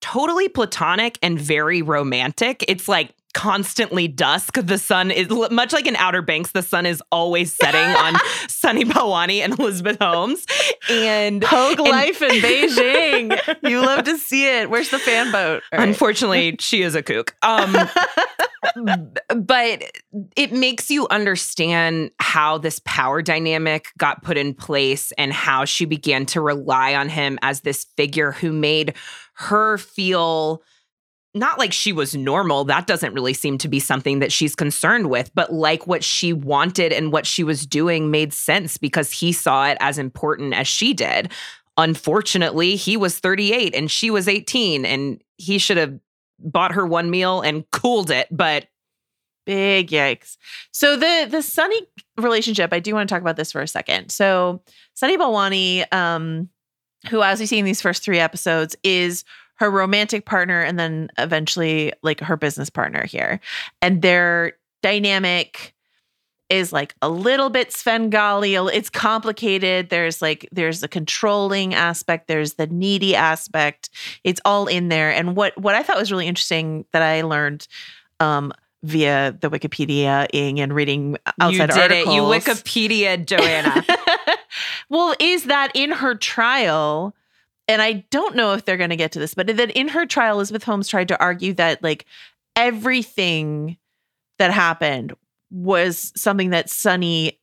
[0.00, 2.64] totally platonic and very romantic.
[2.68, 4.54] It's like constantly dusk.
[4.60, 8.14] The sun is much like in Outer Banks, the sun is always setting on
[8.48, 10.44] Sunny Balwani and Elizabeth Holmes.
[10.90, 13.68] And Pogue and- life in Beijing.
[13.68, 14.70] you love to see it.
[14.70, 15.62] Where's the fan boat?
[15.72, 15.86] Right.
[15.88, 17.34] Unfortunately, she is a kook.
[17.42, 17.76] Um,
[19.36, 19.82] but
[20.36, 25.84] it makes you understand how this power dynamic got put in place and how she
[25.84, 28.94] began to rely on him as this figure who made
[29.34, 30.62] her feel
[31.34, 32.64] not like she was normal.
[32.64, 36.32] That doesn't really seem to be something that she's concerned with, but like what she
[36.32, 40.66] wanted and what she was doing made sense because he saw it as important as
[40.66, 41.30] she did.
[41.76, 45.98] Unfortunately, he was 38 and she was 18, and he should have
[46.40, 48.26] bought her one meal and cooled it.
[48.30, 48.66] But
[49.48, 50.36] Big yikes.
[50.72, 51.80] So the the Sunny
[52.18, 54.10] relationship, I do want to talk about this for a second.
[54.10, 54.60] So
[54.92, 56.50] Sunny Balwani, um,
[57.08, 59.24] who as we see in these first three episodes, is
[59.58, 63.40] her romantic partner and then eventually like her business partner here.
[63.82, 65.74] And their dynamic
[66.48, 68.54] is like a little bit Svengali.
[68.54, 69.90] It's complicated.
[69.90, 73.90] There's like there's the controlling aspect, there's the needy aspect.
[74.24, 75.10] It's all in there.
[75.10, 77.68] And what what I thought was really interesting that I learned
[78.20, 78.52] um
[78.84, 82.08] via the Wikipedia ing and reading outside you did articles.
[82.08, 82.14] it.
[82.14, 83.84] You Wikipedia, Joanna.
[84.88, 87.14] well, is that in her trial?
[87.68, 90.06] And I don't know if they're going to get to this, but that in her
[90.06, 92.06] trial, Elizabeth Holmes tried to argue that like
[92.56, 93.76] everything
[94.38, 95.12] that happened
[95.50, 97.38] was something that Sunny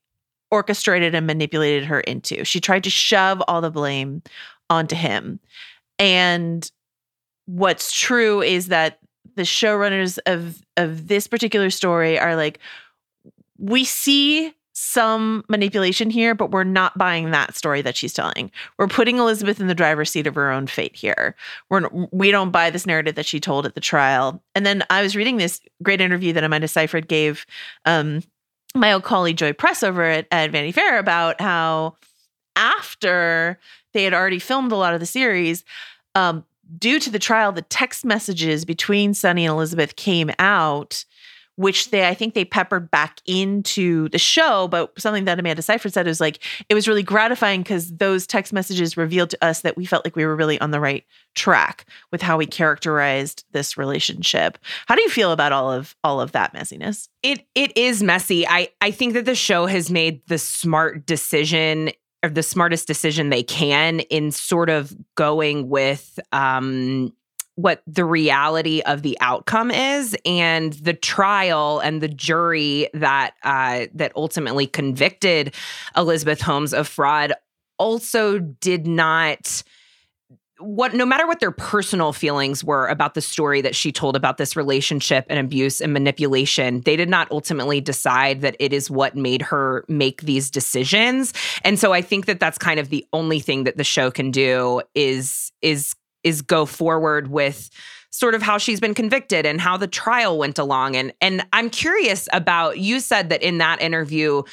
[0.51, 2.43] orchestrated and manipulated her into.
[2.43, 4.23] She tried to shove all the blame
[4.69, 5.39] onto him.
[5.99, 6.69] And
[7.45, 8.99] what's true is that
[9.35, 12.59] the showrunners of of this particular story are like
[13.57, 18.51] we see some manipulation here, but we're not buying that story that she's telling.
[18.77, 21.33] We're putting Elizabeth in the driver's seat of her own fate here.
[21.69, 24.43] We're we don't buy this narrative that she told at the trial.
[24.53, 27.45] And then I was reading this great interview that Amanda Seyfried gave
[27.85, 28.21] um,
[28.75, 31.95] my old colleague Joy Press over at, at Vanity Fair about how
[32.57, 33.57] after
[33.93, 35.63] they had already filmed a lot of the series,
[36.15, 36.43] um,
[36.77, 41.05] due to the trial, the text messages between Sunny and Elizabeth came out
[41.55, 44.67] which they I think they peppered back into the show.
[44.67, 46.39] But something that Amanda Seyfried said was like
[46.69, 50.15] it was really gratifying because those text messages revealed to us that we felt like
[50.15, 54.57] we were really on the right track with how we characterized this relationship.
[54.87, 57.07] How do you feel about all of all of that messiness?
[57.23, 58.47] It it is messy.
[58.47, 61.91] I I think that the show has made the smart decision
[62.23, 67.13] or the smartest decision they can in sort of going with um
[67.55, 73.85] what the reality of the outcome is and the trial and the jury that uh,
[73.93, 75.53] that ultimately convicted
[75.95, 77.33] Elizabeth Holmes of fraud
[77.77, 79.63] also did not
[80.59, 84.37] what no matter what their personal feelings were about the story that she told about
[84.37, 89.15] this relationship and abuse and manipulation they did not ultimately decide that it is what
[89.15, 91.33] made her make these decisions.
[91.63, 94.31] And so i think that that's kind of the only thing that the show can
[94.31, 97.69] do is is is go forward with
[98.09, 101.69] sort of how she's been convicted and how the trial went along and and I'm
[101.69, 104.43] curious about you said that in that interview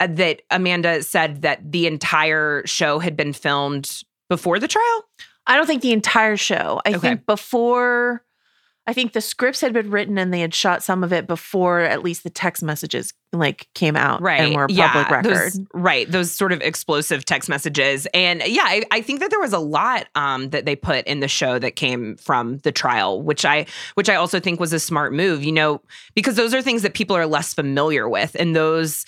[0.00, 5.04] uh, that Amanda said that the entire show had been filmed before the trial?
[5.48, 6.80] I don't think the entire show.
[6.86, 6.98] I Okay.
[6.98, 8.22] think before
[8.88, 11.80] I think the scripts had been written and they had shot some of it before
[11.80, 14.40] at least the text messages like came out right.
[14.40, 15.34] and were a yeah, public record.
[15.34, 18.06] those- right those sort of explosive text messages.
[18.14, 21.20] And yeah I, I think that there was a lot um, that they put in
[21.20, 24.80] the show that came from the trial which i which i also think was a
[24.80, 25.82] smart move you know
[26.14, 28.34] because those are things that people are less familiar with.
[28.38, 29.04] And those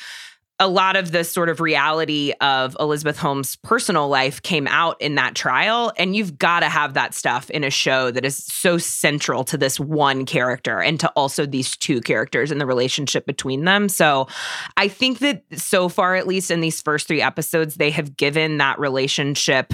[0.60, 5.14] a lot of the sort of reality of Elizabeth Holmes' personal life came out in
[5.14, 5.90] that trial.
[5.96, 9.56] And you've got to have that stuff in a show that is so central to
[9.56, 13.88] this one character and to also these two characters and the relationship between them.
[13.88, 14.28] So
[14.76, 18.58] I think that so far, at least in these first three episodes, they have given
[18.58, 19.72] that relationship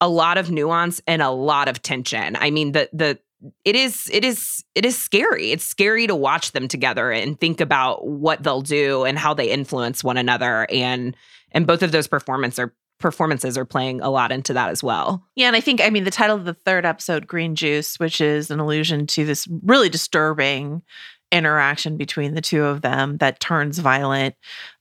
[0.00, 2.36] a lot of nuance and a lot of tension.
[2.36, 3.18] I mean, the the
[3.64, 5.52] it is it is it is scary.
[5.52, 9.50] It's scary to watch them together and think about what they'll do and how they
[9.50, 10.66] influence one another.
[10.70, 11.16] And
[11.52, 15.24] and both of those performances are performances are playing a lot into that as well.
[15.36, 18.20] Yeah, and I think I mean the title of the third episode, Green Juice, which
[18.20, 20.82] is an allusion to this really disturbing
[21.30, 24.34] interaction between the two of them that turns violent.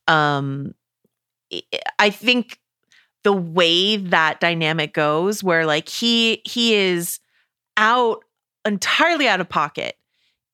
[0.07, 0.73] Um
[1.99, 2.59] I- think
[3.23, 7.19] the way that dynamic goes where like he he is
[7.77, 8.23] out
[8.67, 9.95] entirely out of pocket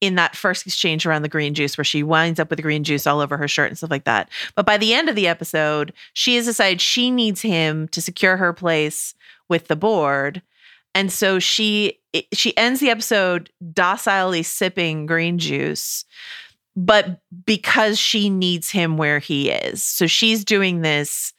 [0.03, 3.07] in that first exchange around the green juice where she winds up with green juice
[3.07, 4.29] all over her shirt and stuff like that.
[4.53, 8.35] But by the end of the episode, she has decided she needs him to secure
[8.35, 9.13] her place
[9.47, 10.41] with the board.
[10.93, 11.99] And so she
[12.33, 16.03] she ends the episode docilely sipping green juice,
[16.75, 19.81] but because she needs him where he is.
[19.83, 21.33] So she's doing this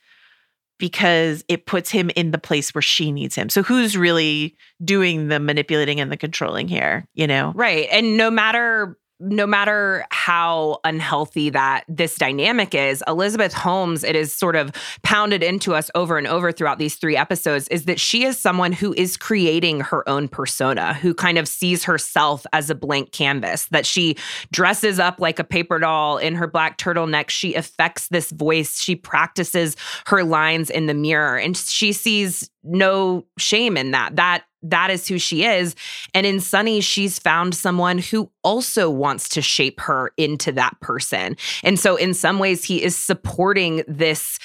[0.85, 3.49] because it puts him in the place where she needs him.
[3.49, 7.55] So who's really doing the manipulating and the controlling here, you know?
[7.55, 7.89] Right.
[7.91, 14.33] And no matter no matter how unhealthy that this dynamic is, Elizabeth Holmes, it is
[14.33, 18.25] sort of pounded into us over and over throughout these three episodes, is that she
[18.25, 22.75] is someone who is creating her own persona, who kind of sees herself as a
[22.75, 24.17] blank canvas, that she
[24.51, 27.31] dresses up like a paper doll in her black turtleneck.
[27.31, 28.81] She affects this voice.
[28.81, 34.17] She practices her lines in the mirror and she sees no shame in that.
[34.17, 35.77] That that is who she is.
[36.15, 41.37] And in Sunny, she's found someone who also wants to shape her into that person.
[41.63, 44.39] And so, in some ways, he is supporting this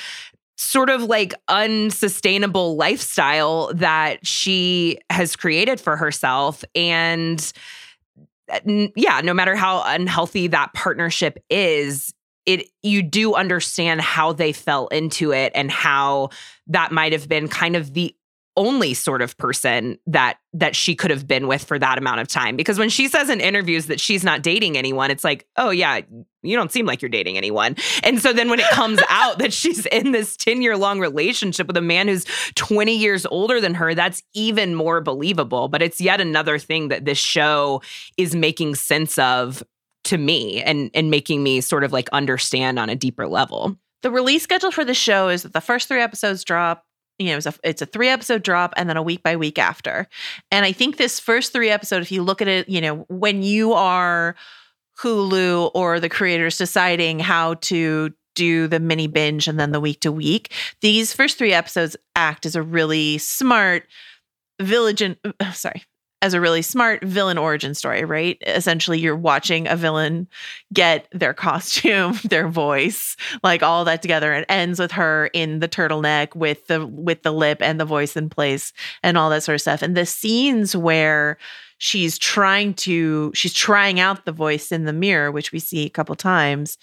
[0.58, 7.54] sort of like unsustainable lifestyle that she has created for herself and
[8.52, 8.60] uh,
[8.98, 12.14] yeah no matter how unhealthy that partnership is
[12.46, 16.30] it you do understand how they fell into it and how
[16.68, 18.14] that might have been kind of the
[18.60, 22.28] only sort of person that that she could have been with for that amount of
[22.28, 22.58] time.
[22.58, 26.02] Because when she says in interviews that she's not dating anyone it's like oh yeah
[26.42, 27.76] you don't seem like you're dating anyone.
[28.04, 31.68] And so then when it comes out that she's in this 10 year long relationship
[31.68, 35.70] with a man who's 20 years older than her that's even more believable.
[35.70, 37.82] But it's yet another thing that this show
[38.18, 39.64] is making sense of
[40.06, 43.78] to me and and making me sort of like understand on a deeper level.
[44.02, 46.86] The release schedule for the show is that the first three episodes drop
[47.20, 49.60] you know, it's a, it's a three episode drop and then a week by week
[49.60, 50.08] after.
[50.52, 53.44] And I think this first three episode, if you look at it, you know, when
[53.44, 54.36] you are
[55.00, 60.00] Hulu or the creators deciding how to do the mini binge and then the week
[60.02, 63.86] to week, these first three episodes act as a really smart
[64.60, 65.18] and
[65.54, 65.84] sorry
[66.22, 68.38] as a really smart villain origin story, right?
[68.46, 70.28] Essentially, you're watching a villain
[70.74, 74.34] get their costume, their voice, like all that together.
[74.34, 78.16] It ends with her in the turtleneck with the with the lip and the voice
[78.16, 79.82] in place and all that sort of stuff.
[79.82, 81.38] And the scenes where
[81.78, 85.90] she's trying to she's trying out the voice in the mirror, which we see a
[85.90, 86.78] couple times.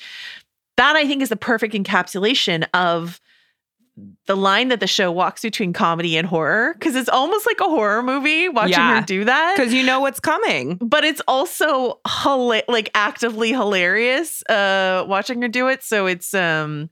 [0.76, 3.20] That I think is the perfect encapsulation of
[4.26, 7.64] the line that the show walks between comedy and horror because it's almost like a
[7.64, 9.00] horror movie watching Yeah.
[9.00, 9.54] her do that.
[9.56, 10.76] Because you know what's coming.
[10.76, 15.82] But it's also hila- like actively hilarious uh watching her do it.
[15.82, 16.90] So it's um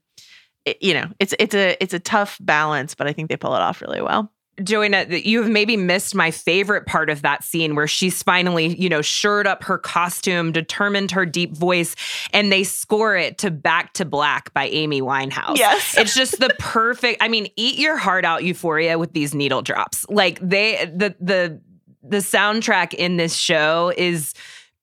[0.64, 3.54] it- you know it's it's a it's a tough balance but i think they pull
[3.54, 4.32] it off really well
[4.62, 8.88] Joanna, you have maybe missed my favorite part of that scene where she's finally, you
[8.88, 11.96] know, shirred up her costume, determined her deep voice,
[12.32, 15.56] and they score it to Back to Black by Amy Winehouse.
[15.56, 15.96] Yes.
[15.98, 20.06] It's just the perfect, I mean, eat your heart out euphoria with these needle drops.
[20.08, 21.60] Like they the the
[22.02, 24.34] the soundtrack in this show is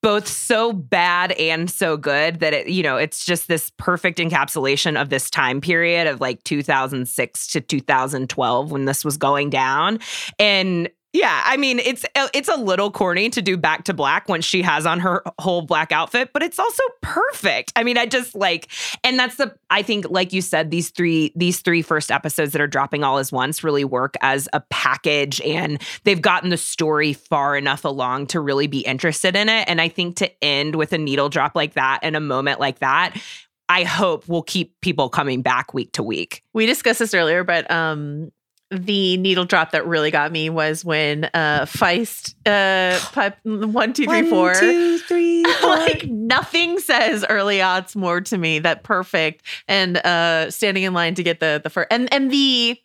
[0.01, 4.99] both so bad and so good that it you know it's just this perfect encapsulation
[4.99, 9.99] of this time period of like 2006 to 2012 when this was going down.
[10.39, 14.29] And yeah, I mean it's uh, it's a little corny to do back to black
[14.29, 17.73] when she has on her whole black outfit, but it's also perfect.
[17.75, 18.69] I mean, I just like
[19.03, 22.61] and that's the I think like you said these three these three first episodes that
[22.61, 27.11] are dropping all as once really work as a package and they've gotten the story
[27.11, 30.93] far enough along to really be interested in it and I think to end with
[30.93, 33.17] a needle drop like that and a moment like that
[33.67, 36.43] I hope will keep people coming back week to week.
[36.53, 38.31] we discussed this earlier but um
[38.71, 44.05] the needle drop that really got me was when uh feist uh pipe one two
[44.05, 44.55] three four.
[44.55, 50.93] three, like nothing says early odds more to me that perfect and uh standing in
[50.93, 52.79] line to get the the first and and the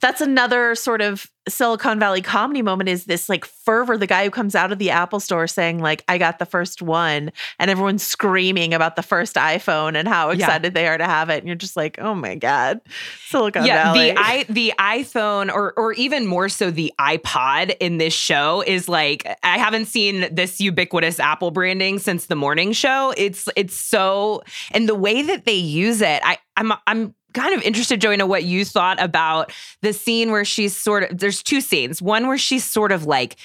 [0.00, 4.30] that's another sort of Silicon Valley comedy moment is this like fervor the guy who
[4.30, 7.30] comes out of the Apple store saying like I got the first one
[7.60, 10.44] and everyone's screaming about the first iPhone and how Yeah.
[10.46, 12.80] excited they are to have it and you're just like oh my god
[13.28, 17.98] Silicon yeah, Valley the i the iPhone or or even more so the iPod in
[17.98, 23.14] this show is like I haven't seen this ubiquitous Apple branding since the morning show.
[23.16, 24.42] It's it's so
[24.72, 28.44] and the way that they use it, I I'm I'm kind of interested, Joanna, what
[28.44, 32.02] you thought about the scene where she's sort of there's two scenes.
[32.02, 33.36] One where she's sort of like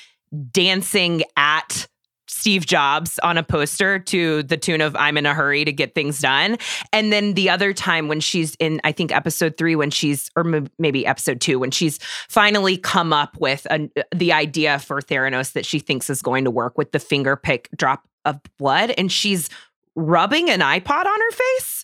[0.51, 1.87] dancing at
[2.27, 5.93] Steve Jobs on a poster to the tune of I'm in a hurry to get
[5.93, 6.57] things done.
[6.93, 10.47] And then the other time when she's in, I think episode three, when she's, or
[10.47, 15.51] m- maybe episode two, when she's finally come up with a, the idea for Theranos
[15.51, 18.91] that she thinks is going to work with the finger pick drop of blood.
[18.91, 19.49] And she's
[19.95, 21.83] rubbing an iPod on her face.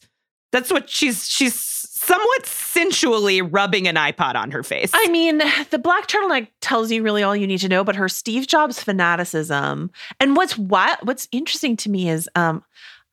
[0.53, 1.76] That's what she's, she's
[2.07, 4.91] somewhat sensually rubbing an iPod on her face.
[4.93, 8.07] I mean, the black turtleneck tells you really all you need to know, but her
[8.07, 12.63] Steve Jobs fanaticism and what's what what's interesting to me is um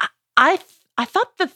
[0.00, 0.58] I I,
[0.96, 1.50] I thought the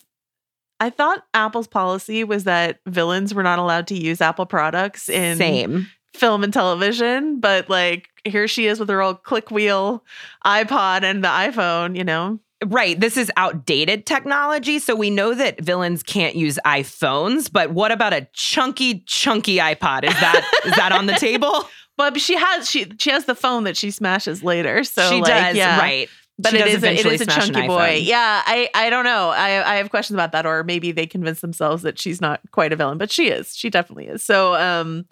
[0.81, 5.37] I thought Apple's policy was that villains were not allowed to use Apple products in
[5.37, 5.89] Same.
[6.15, 10.05] film and television, but like here she is with her old click wheel
[10.45, 12.39] iPod and the iPhone, you know.
[12.67, 12.99] Right.
[12.99, 14.81] This is outdated technology.
[14.81, 20.05] So we know that villains can't use iPhones, but what about a chunky, chunky iPod?
[20.05, 21.69] Is that is that on the table?
[21.97, 24.83] But she has she she has the phone that she smashes later.
[24.83, 25.79] So she like, does, yeah.
[25.79, 26.09] right.
[26.39, 28.01] But She it is a, it a chunky boy.
[28.03, 29.31] Yeah, I I don't know.
[29.31, 32.73] I I have questions about that, or maybe they convince themselves that she's not quite
[32.73, 33.57] a villain, but she is.
[33.57, 34.23] She definitely is.
[34.23, 35.07] So um,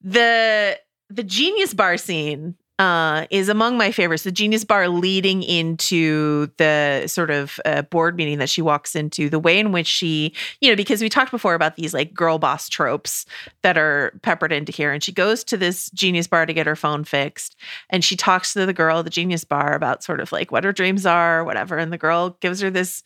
[0.00, 0.78] the
[1.10, 4.24] the genius bar scene uh, is among my favorites.
[4.24, 9.30] The Genius Bar leading into the sort of uh, board meeting that she walks into,
[9.30, 12.40] the way in which she, you know, because we talked before about these like girl
[12.40, 13.24] boss tropes
[13.62, 14.90] that are peppered into here.
[14.90, 17.54] And she goes to this Genius Bar to get her phone fixed.
[17.88, 20.64] And she talks to the girl at the Genius Bar about sort of like what
[20.64, 21.78] her dreams are, whatever.
[21.78, 23.04] And the girl gives her this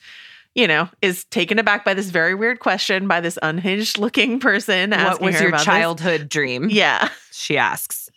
[0.54, 4.92] you know, is taken aback by this very weird question by this unhinged looking person.
[4.92, 5.62] What was your this.
[5.62, 6.70] childhood dream?
[6.70, 7.10] Yeah.
[7.30, 8.08] She asks.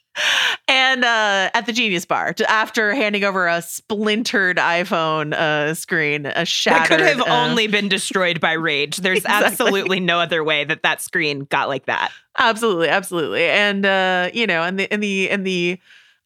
[0.67, 6.45] And uh, at the Genius Bar, after handing over a splintered iPhone uh, screen, a
[6.45, 6.81] shattered.
[6.81, 8.97] That could have uh, only been destroyed by rage.
[9.01, 9.45] There's Exactly.
[9.47, 12.11] absolutely no other way that that screen got like that.
[12.37, 13.43] Absolutely, absolutely.
[13.45, 15.79] And uh, you know, and the and the and the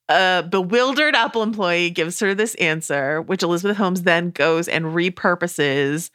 [0.10, 6.10] uh bewildered Apple employee gives her this answer, which Elizabeth Holmes then goes and repurposes,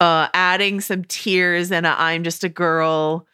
[0.00, 3.26] uh, adding some tears and a I'm just a girl.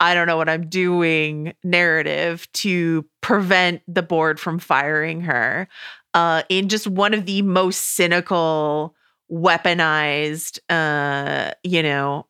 [0.00, 5.68] I don't know what I'm doing narrative to prevent the board from firing her
[6.14, 8.94] uh, in just one of the most cynical,
[9.30, 12.26] weaponized, uh, you know,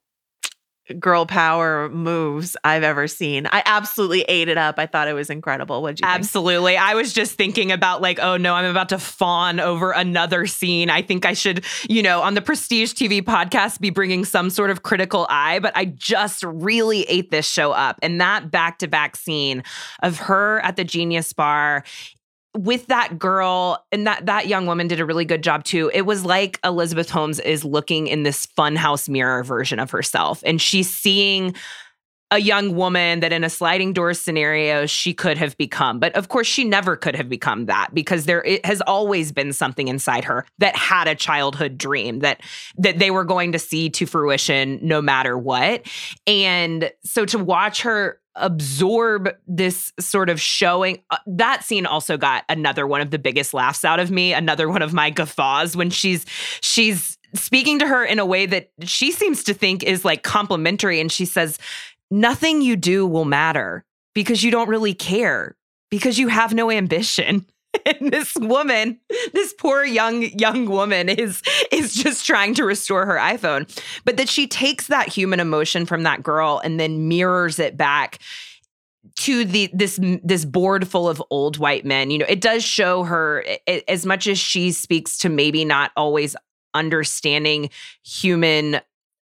[0.99, 3.47] girl power moves I've ever seen.
[3.47, 4.79] I absolutely ate it up.
[4.79, 5.85] I thought it was incredible.
[5.87, 6.19] Did you think?
[6.19, 6.77] Absolutely.
[6.77, 10.91] I was just thinking about like, oh no, I'm about to fawn over another scene.
[10.91, 14.71] I think I should, you know, on the Prestige TV podcast be bringing some sort
[14.71, 17.99] of critical eye, but I just really ate this show up.
[18.03, 19.63] And that back to back scene
[20.03, 21.85] of her at the Genius Bar
[22.57, 25.91] with that girl and that that young woman did a really good job too.
[25.93, 30.61] It was like Elizabeth Holmes is looking in this funhouse mirror version of herself and
[30.61, 31.55] she's seeing
[32.31, 35.99] a young woman that in a sliding door scenario she could have become.
[35.99, 39.53] But of course she never could have become that because there it has always been
[39.53, 42.43] something inside her that had a childhood dream that
[42.77, 45.87] that they were going to see to fruition no matter what.
[46.27, 52.45] And so to watch her absorb this sort of showing uh, that scene also got
[52.49, 55.91] another one of the biggest laughs out of me another one of my guffaws when
[55.91, 56.25] she's
[56.61, 61.01] she's speaking to her in a way that she seems to think is like complimentary
[61.01, 61.59] and she says
[62.11, 63.85] nothing you do will matter
[64.15, 65.57] because you don't really care
[65.91, 67.45] because you have no ambition
[67.87, 68.99] and this woman
[69.33, 73.69] this poor young young woman is is just trying to restore her iphone.
[74.05, 78.19] But that she takes that human emotion from that girl and then mirrors it back
[79.17, 82.11] to the this this board full of old white men.
[82.11, 85.93] You know it does show her a- as much as she speaks to maybe not
[85.97, 86.37] always
[86.75, 87.71] understanding
[88.05, 88.81] human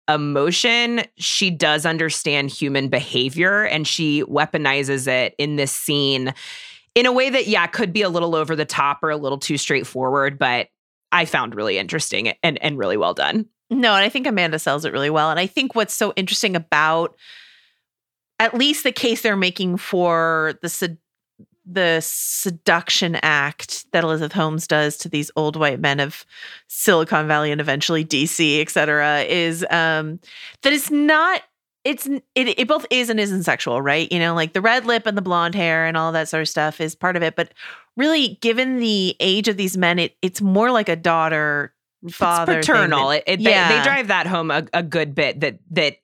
[0.09, 6.33] emotion she does understand human behavior and she weaponizes it in this scene
[6.97, 9.39] in a way that yeah could be a little over the top or a little
[9.39, 10.67] too straightforward but
[11.13, 14.85] i found really interesting and and really well done No, and I think Amanda sells
[14.85, 15.31] it really well.
[15.31, 17.17] And I think what's so interesting about
[18.39, 20.99] at least the case they're making for the sed-
[21.65, 26.25] the seduction act that Elizabeth Holmes does to these old white men of
[26.69, 30.21] Silicon Valley and eventually DC, et cetera, is um,
[30.63, 31.43] that it's not.
[31.87, 34.11] It's it, it both is and isn't sexual, right?
[34.11, 36.49] You know, like the red lip and the blonde hair and all that sort of
[36.49, 37.37] stuff is part of it.
[37.37, 37.55] But
[37.97, 41.73] really, given the age of these men, it it's more like a daughter
[42.11, 43.09] father it's paternal.
[43.11, 45.97] That- it, it- they, they drive that home a, a good bit that that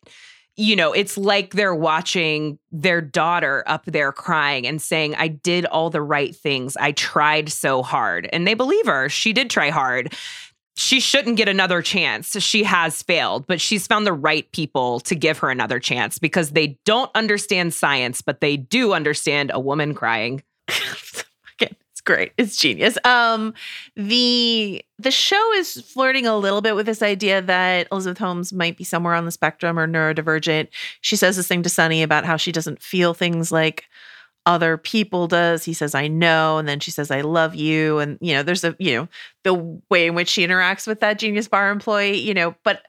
[0.57, 5.65] you know it's like they're watching their daughter up there crying and saying i did
[5.65, 6.77] all the right things.
[6.77, 8.29] I tried so hard.
[8.33, 9.09] And they believe her.
[9.09, 10.15] She did try hard
[10.75, 15.15] she shouldn't get another chance she has failed but she's found the right people to
[15.15, 19.95] give her another chance because they don't understand science but they do understand a woman
[19.95, 20.43] crying
[21.93, 22.33] it's great.
[22.37, 22.99] It's genius.
[23.05, 23.55] Um,
[23.95, 28.77] the the show is flirting a little bit with this idea that Elizabeth Holmes might
[28.77, 30.69] be somewhere on the spectrum or neurodivergent.
[31.01, 33.85] She says this thing to Sunny about how she doesn't feel things like
[34.47, 35.65] other people does.
[35.65, 36.59] He says, I know.
[36.59, 37.99] And then she says, I love you.
[37.99, 39.09] And, you know, there's a, you know,
[39.45, 42.83] the way in which she interacts with that genius bar employee, you know, but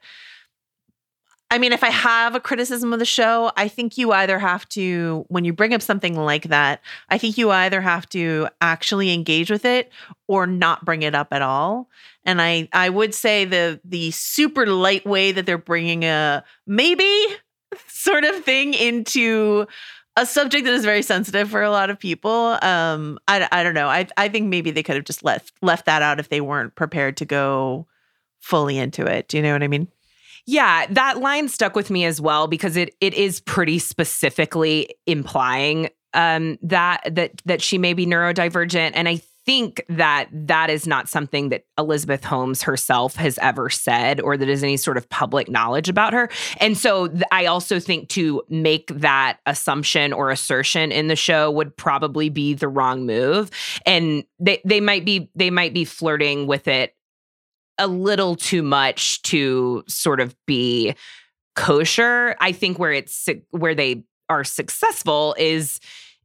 [1.54, 4.68] I mean, if I have a criticism of the show, I think you either have
[4.70, 9.14] to, when you bring up something like that, I think you either have to actually
[9.14, 9.92] engage with it
[10.28, 11.90] or not bring it up at all.
[12.26, 17.28] And I, I would say the the super light way that they're bringing a maybe
[17.88, 19.68] sort of thing into
[20.16, 22.58] a subject that is very sensitive for a lot of people.
[22.62, 23.88] Um, I, I don't know.
[23.88, 26.76] I, I think maybe they could have just left left that out if they weren't
[26.76, 27.88] prepared to go
[28.40, 29.28] fully into it.
[29.28, 29.88] Do you know what I mean?
[30.46, 35.90] Yeah, that line stuck with me as well because it it is pretty specifically implying
[36.14, 41.10] um that that that she may be neurodivergent and I think that that is not
[41.10, 45.50] something that Elizabeth Holmes herself has ever said or that is any sort of public
[45.50, 46.30] knowledge about her.
[46.58, 51.52] And so th- I also think to make that assumption or assertion in the show
[51.52, 53.50] would probably be the wrong move.
[53.86, 56.96] And they they might be they might be flirting with it
[57.78, 60.96] a little too much to sort of be
[61.56, 62.36] kosher.
[62.40, 65.80] I think where it's where they are successful is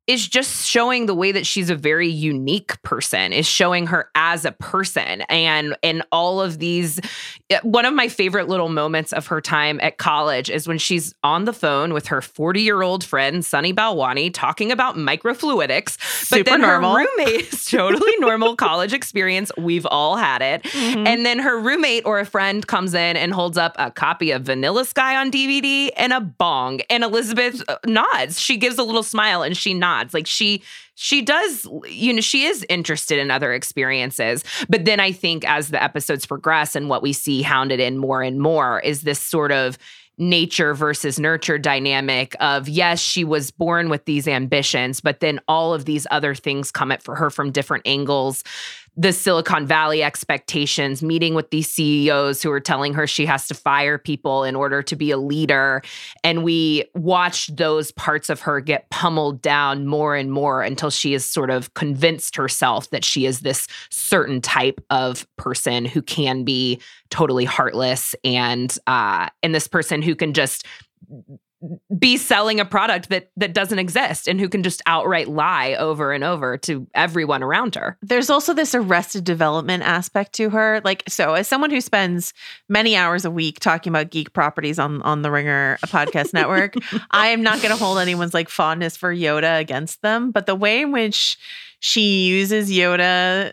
[0.08, 4.44] is just showing the way that she's a very unique person is showing her as
[4.44, 6.98] a person and and all of these
[7.50, 11.14] eh, one of my favorite little moments of her time at college is when she's
[11.22, 16.42] on the phone with her 40 year old friend sunny balwani talking about microfluidics Super
[16.44, 16.96] but then normal.
[16.96, 21.06] her roommate is totally normal college experience we've all had it Mm-hmm.
[21.06, 24.42] and then her roommate or a friend comes in and holds up a copy of
[24.42, 26.80] Vanilla Sky on DVD and a bong.
[26.88, 28.40] And Elizabeth uh, nods.
[28.40, 29.97] She gives a little smile and she nods.
[30.12, 30.62] Like she
[30.94, 34.44] she does, you know, she is interested in other experiences.
[34.68, 38.22] But then I think as the episodes progress and what we see hounded in more
[38.22, 39.78] and more is this sort of
[40.18, 45.72] nature versus nurture dynamic of yes she was born with these ambitions but then all
[45.72, 48.42] of these other things come at for her from different angles
[48.98, 53.54] the Silicon Valley expectations, meeting with these CEOs who are telling her she has to
[53.54, 55.82] fire people in order to be a leader.
[56.24, 61.12] And we watched those parts of her get pummeled down more and more until she
[61.12, 66.42] has sort of convinced herself that she is this certain type of person who can
[66.42, 66.80] be
[67.10, 70.66] totally heartless and uh and this person who can just
[71.98, 76.12] be selling a product that that doesn't exist and who can just outright lie over
[76.12, 77.98] and over to everyone around her.
[78.00, 80.80] There's also this arrested development aspect to her.
[80.84, 82.32] Like, so as someone who spends
[82.68, 86.74] many hours a week talking about geek properties on on the Ringer podcast network,
[87.10, 90.30] I am not going to hold anyone's like fondness for Yoda against them.
[90.30, 91.38] But the way in which
[91.80, 93.52] she uses Yoda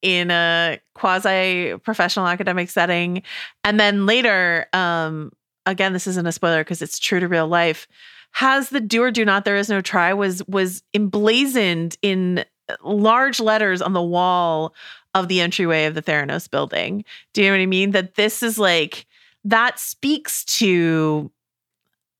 [0.00, 3.22] in a quasi professional academic setting,
[3.62, 5.32] and then later, um,
[5.66, 7.86] again, this isn't a spoiler because it's true to real life.
[8.32, 12.76] Has the do or do not there is no try was was emblazoned in uh,
[12.82, 14.74] large letters on the wall
[15.14, 17.04] of the entryway of the Theranos building.
[17.34, 17.90] Do you know what I mean?
[17.90, 19.06] That this is like
[19.44, 21.30] that speaks to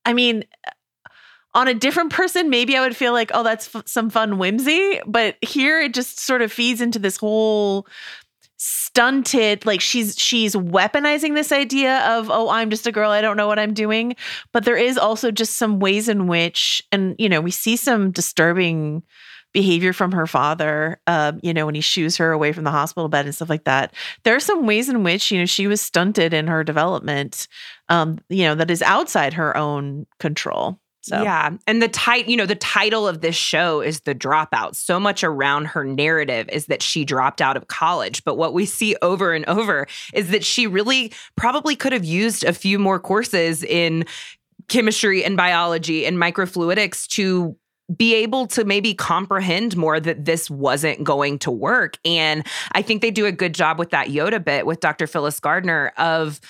[0.05, 0.71] I mean uh,
[1.55, 5.01] on a different person maybe I would feel like oh that's f- some fun whimsy,
[5.07, 7.87] but here it just sort of feeds into this whole
[8.93, 13.39] stunted like she's she's weaponizing this idea of oh i'm just a girl i don't
[13.39, 14.15] know what i'm doing.
[14.53, 18.11] But there is also just some ways in which and you know we see some
[18.11, 19.03] disturbing
[19.53, 23.09] behavior from her father um, you know when he shoos her away from the hospital
[23.09, 23.95] bed and stuff like that.
[24.25, 27.49] There are some ways in which you know she was stunted in her development
[27.89, 31.51] um, you know that is outside her own control so Yeah.
[31.67, 34.77] And the tit- you know, the title of this show is The Dropout.
[34.77, 38.25] So much around her narrative is that she dropped out of college.
[38.25, 42.45] But what we see over and over is that she really probably could have used
[42.45, 44.05] a few more courses in
[44.69, 47.57] chemistry and biology and microfluidics to
[47.95, 51.99] be able to maybe comprehend more that this wasn't going to work.
[52.05, 55.07] And I think they do a good job with that Yoda bit with Dr.
[55.07, 56.41] Phyllis Gardner of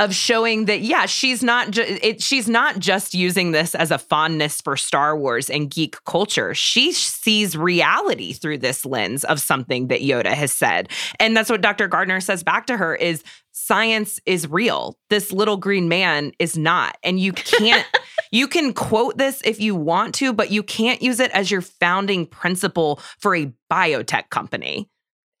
[0.00, 3.98] of showing that yeah she's not ju- it, she's not just using this as a
[3.98, 6.54] fondness for Star Wars and geek culture.
[6.54, 10.88] She sees reality through this lens of something that Yoda has said.
[11.20, 11.86] And that's what Dr.
[11.86, 13.22] Gardner says back to her is
[13.52, 14.98] science is real.
[15.10, 16.96] This little green man is not.
[17.04, 17.86] And you can't
[18.32, 21.62] you can quote this if you want to but you can't use it as your
[21.62, 24.88] founding principle for a biotech company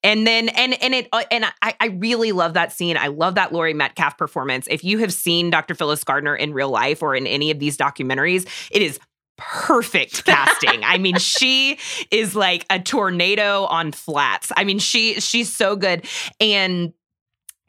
[0.04, 2.96] and then and and it uh, and I, I really love that scene.
[2.96, 4.68] I love that Laurie Metcalf performance.
[4.70, 5.74] If you have seen Dr.
[5.74, 9.00] Phyllis Gardner in real life or in any of these documentaries, it is
[9.36, 10.84] perfect casting.
[10.84, 11.78] I mean, she
[12.10, 14.52] is like a tornado on flats.
[14.56, 16.06] I mean, she she's so good.
[16.38, 16.92] And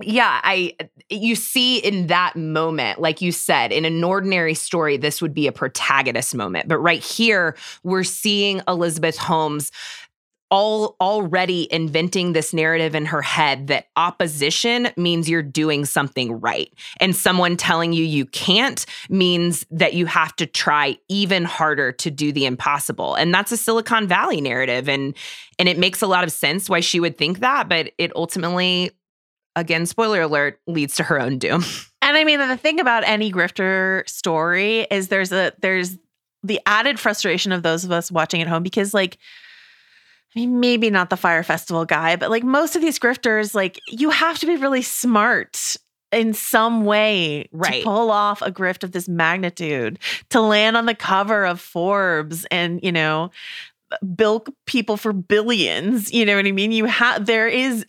[0.02, 0.76] yeah, I
[1.10, 5.48] you see in that moment, like you said, in an ordinary story, this would be
[5.48, 6.68] a protagonist moment.
[6.68, 9.72] But right here, we're seeing Elizabeth Holmes
[10.56, 16.72] all already inventing this narrative in her head that opposition means you're doing something right.
[17.02, 22.10] And someone telling you you can't means that you have to try even harder to
[22.10, 23.16] do the impossible.
[23.16, 24.88] And that's a silicon valley narrative.
[24.88, 25.14] And
[25.60, 28.92] and it makes a lot of sense why she would think that but it ultimately
[29.58, 31.66] again spoiler alert leads to her own doom.
[32.02, 35.98] And I mean, the thing about any grifter story is there's a there's
[36.44, 39.18] the added frustration of those of us watching at home because like
[40.36, 43.80] I mean, maybe not the Fyre Festival guy, but like most of these grifters, like
[43.88, 45.78] you have to be really smart
[46.12, 47.80] in some way Right.
[47.80, 49.98] to pull off a grift of this magnitude,
[50.30, 53.32] to land on the cover of Forbes and, you know,
[54.16, 56.12] bilk people for billions.
[56.14, 56.72] You know what I mean?
[56.72, 57.86] You have there is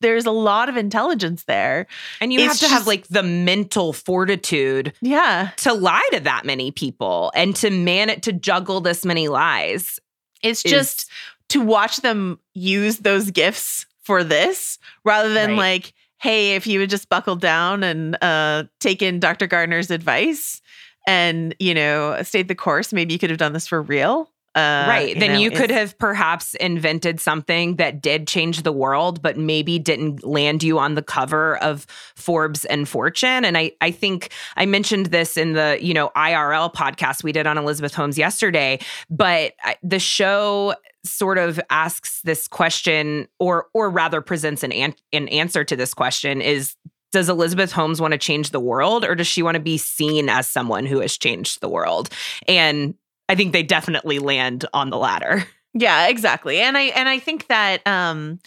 [0.00, 1.86] there's a lot of intelligence there.
[2.20, 5.50] And you It's have to just- have like the mental fortitude Yeah.
[5.58, 9.98] to lie to that many people and to man it to juggle this many lies.
[10.42, 11.10] It's is- just
[11.50, 15.58] to watch them use those gifts for this rather than Right.
[15.58, 19.46] like, hey, if you would just buckle down and uh, take in Dr.
[19.46, 20.60] Gardner's advice
[21.06, 24.30] and, you know, stayed the course, maybe you could have done this for real.
[24.54, 25.20] Uh, right.
[25.20, 29.78] then know, you could have perhaps invented something that did change the world, but maybe
[29.78, 31.86] didn't land you on the cover of
[32.16, 33.44] Forbes and Fortune.
[33.44, 37.46] And I, I think I mentioned this in the, you know, IRL podcast we did
[37.46, 40.74] on Elizabeth Holmes yesterday, but I- the show
[41.04, 45.94] sort of asks this question or or rather presents an an, an answer to this
[45.94, 46.74] question is
[47.12, 50.28] does Elizabeth Holmes want to change the world or does she want to be seen
[50.28, 52.10] as someone who has changed the world?
[52.46, 52.94] And
[53.28, 55.46] I think they definitely land on the latter.
[55.74, 56.60] Yeah, exactly.
[56.60, 58.40] And I and I think that um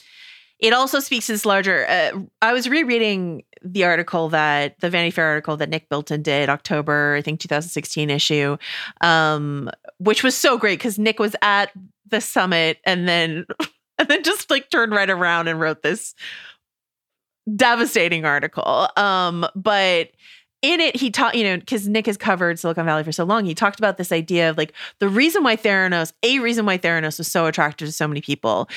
[0.59, 5.11] it also speaks to this larger uh, I was rereading the article that the Vanity
[5.11, 8.57] Fair article that Nick Bilton did October I think 2016 issue
[9.01, 11.71] um which was so great cuz Nick was at
[12.11, 13.45] the summit and then
[13.97, 16.13] and then just like turned right around and wrote this
[17.55, 20.11] devastating article um but
[20.61, 23.45] in it, he taught, you know, because Nick has covered Silicon Valley for so long,
[23.45, 27.17] he talked about this idea of like the reason why Theranos, a reason why Theranos
[27.17, 28.69] was so attractive to so many people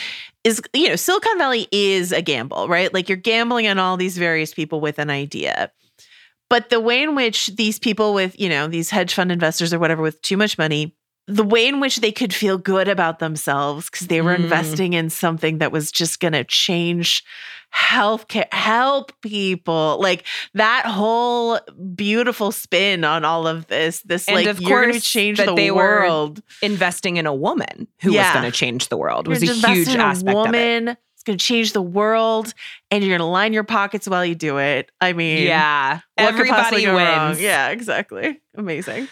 [0.45, 2.93] is, you know, Silicon Valley is a gamble, right?
[2.95, 5.71] Like you're gambling on all these various people with an idea.
[6.49, 9.79] But the way in which these people with, you know, these hedge fund investors or
[9.79, 10.95] whatever with too much money,
[11.27, 14.45] the way in which they could feel good about themselves because they were Mm.
[14.45, 17.25] investing in something that was just going to change
[17.75, 21.59] healthcare, help people, like that whole
[21.95, 24.01] beautiful spin on all of this.
[24.03, 26.43] This And like of you're going to change the world.
[26.63, 28.23] Investing in a woman who Yeah.
[28.29, 30.99] was going to change the world was a huge aspect of it.
[31.25, 32.53] Going to change the world,
[32.91, 34.91] and you're going to line your pockets while you do it.
[35.01, 36.01] I mean, Yeah.
[36.17, 37.29] What could possibly Everybody go wrong?
[37.31, 37.41] wins.
[37.41, 38.41] Yeah, exactly.
[38.57, 39.03] Amazing.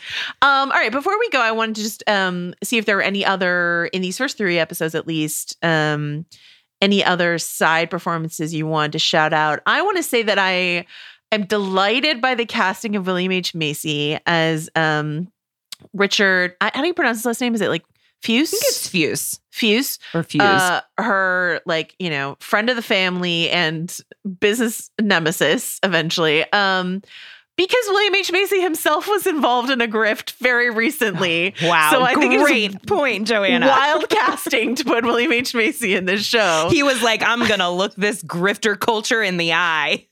[0.43, 3.03] Um, all right, before we go, I wanted to just um see if there were
[3.03, 6.27] any other in these first three episodes at least, um,
[6.81, 9.61] any other side performances you wanted to shout out.
[9.67, 10.85] I want to say that I
[11.31, 13.55] am delighted by the casting of William H.
[13.55, 15.29] Macy as um
[15.93, 16.55] Richard.
[16.61, 17.55] I, how do you pronounce his last name?
[17.55, 17.85] Is it like
[18.23, 18.49] Fuse?
[18.49, 19.99] I think it's Fuse Fuse.
[20.14, 20.43] or Fuse.
[20.43, 23.97] Uh, her like you know friend of the family and
[24.41, 27.03] business nemesis eventually um
[27.57, 31.91] because william h macy himself was involved in a grift very recently wow.
[31.91, 33.66] so I think it's great point, Joanna.
[33.66, 37.61] wild casting to put william h macy in this show He was like, I'm going
[37.61, 40.07] to look this grifter culture in the eye.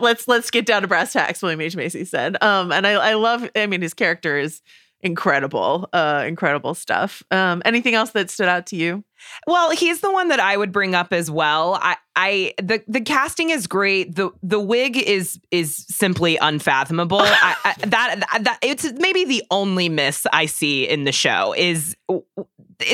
[0.00, 3.14] let's let's get down to brass tacks william h macy said um and i i
[3.14, 4.60] love i mean his character is
[5.00, 9.04] incredible uh incredible stuff um anything else that stood out to you
[9.46, 11.78] Well, he's the one that I would bring up as well.
[11.80, 14.14] I, I the the casting is great.
[14.14, 17.20] the The wig is is simply unfathomable.
[17.22, 21.96] I, I, that that it's maybe the only miss I see in the show is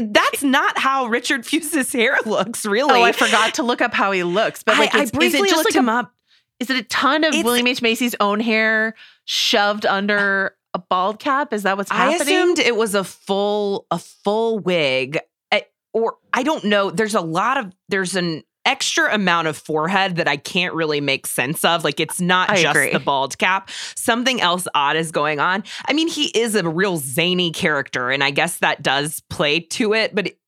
[0.02, 2.64] that's not how Richard Fuisz's hair looks.
[2.64, 5.40] Really, oh i forgot to look up how he looks but like I, I briefly
[5.40, 6.14] it just looked like him a up.
[6.61, 7.82] Is it a ton of William H.
[7.82, 8.94] Macy's own hair
[9.24, 11.53] shoved under a bald cap?
[11.53, 12.20] Is that what's happening?
[12.20, 15.18] I assumed it was a full a full wig,
[15.53, 15.61] eh,
[15.93, 16.91] or I don't know.
[16.91, 21.27] There's a lot of there's an extra amount of forehead that I can't really make
[21.27, 21.85] sense of.
[21.85, 22.93] Like it's not I just agree.
[22.93, 23.70] the bald cap.
[23.95, 25.64] Something else odd is going on.
[25.87, 29.95] I mean, he is a real zany character, and I guess that does play to
[29.95, 30.29] it, but.
[30.29, 30.39] It,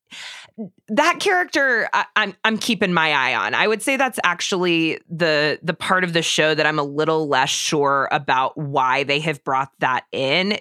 [0.88, 3.54] that character I, I'm I'm keeping my eye on.
[3.54, 7.28] I would say that's actually the the part of the show that I'm a little
[7.28, 10.58] less sure about why they have brought that in.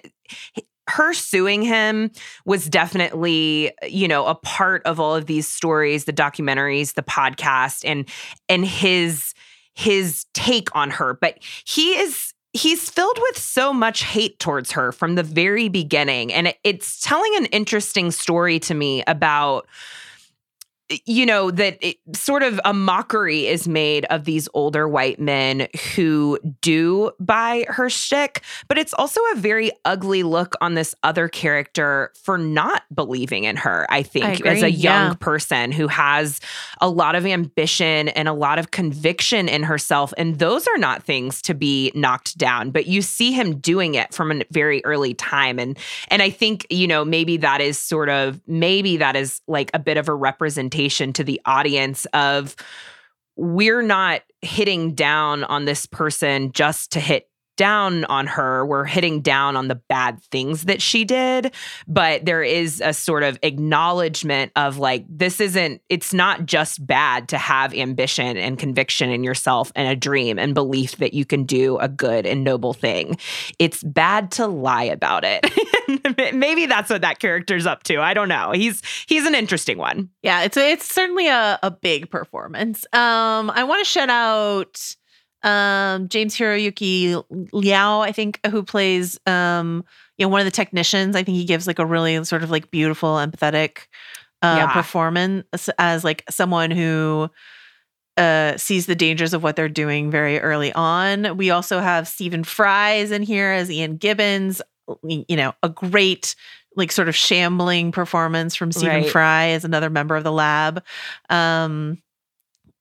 [0.88, 2.12] Her suing him
[2.44, 7.82] was definitely, you know, a part of all of these stories, the documentaries, the podcast,
[7.84, 8.08] and
[8.48, 9.34] and his
[9.74, 11.14] his take on her.
[11.20, 16.32] But he is he's filled with so much hate towards her from the very beginning.
[16.32, 19.66] And it's telling an interesting story to me about
[21.04, 25.66] you know that it, sort of a mockery is made of these older white men
[25.94, 31.28] who do buy her shtick, but it's also a very ugly look on this other
[31.28, 33.86] character for not believing in her.
[33.90, 35.14] I think I as a young yeah.
[35.18, 36.40] person who has
[36.80, 41.02] a lot of ambition and a lot of conviction in herself, and those are not
[41.02, 42.70] things to be knocked down.
[42.70, 45.76] But you see him doing it from a very early time, and
[46.08, 49.80] and I think you know maybe that is sort of maybe that is like a
[49.80, 50.75] bit of a representation
[51.12, 52.54] to the audience of
[53.36, 58.64] we're not hitting down on this person just to hit down on her.
[58.64, 61.54] We're hitting down on the bad things that she did,
[61.88, 67.28] but there is a sort of acknowledgement of like, this isn't, it's not just bad
[67.30, 71.44] to have ambition and conviction in yourself and a dream and belief that you can
[71.44, 73.16] do a good and noble thing.
[73.58, 75.44] It's bad to lie about it.
[76.34, 78.00] Maybe that's what that character's up to.
[78.00, 78.52] I don't know.
[78.52, 80.10] He's he's an interesting one.
[80.22, 82.84] Yeah, it's it's certainly a, a big performance.
[82.92, 84.96] Um, I want to shout out
[85.46, 89.84] um James Hiroyuki Liao, I think, who plays um,
[90.18, 91.16] you know, one of the technicians.
[91.16, 93.86] I think he gives like a really sort of like beautiful, empathetic
[94.42, 94.68] uh Yeah.
[94.68, 97.30] performance as like someone who
[98.16, 101.36] uh sees the dangers of what they're doing very early on.
[101.36, 104.62] We also have Stephen Fry is in here as Ian Gibbons,
[105.04, 106.34] you know, a great
[106.76, 109.04] like sort of shambling performance from Stephen Right.
[109.04, 110.82] Fry as another member of the lab.
[111.30, 111.98] Um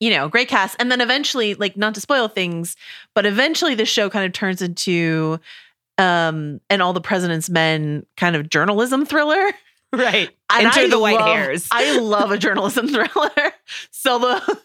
[0.05, 0.75] you know, great cast.
[0.79, 2.75] And then eventually, like not to spoil things,
[3.15, 5.39] but eventually the show kind of turns into
[5.97, 9.51] um and all the president's men kind of journalism thriller.
[9.91, 10.29] Right.
[10.53, 11.67] And Enter I the white love- hairs.
[11.71, 13.51] I love a journalism thriller.
[13.91, 14.59] So the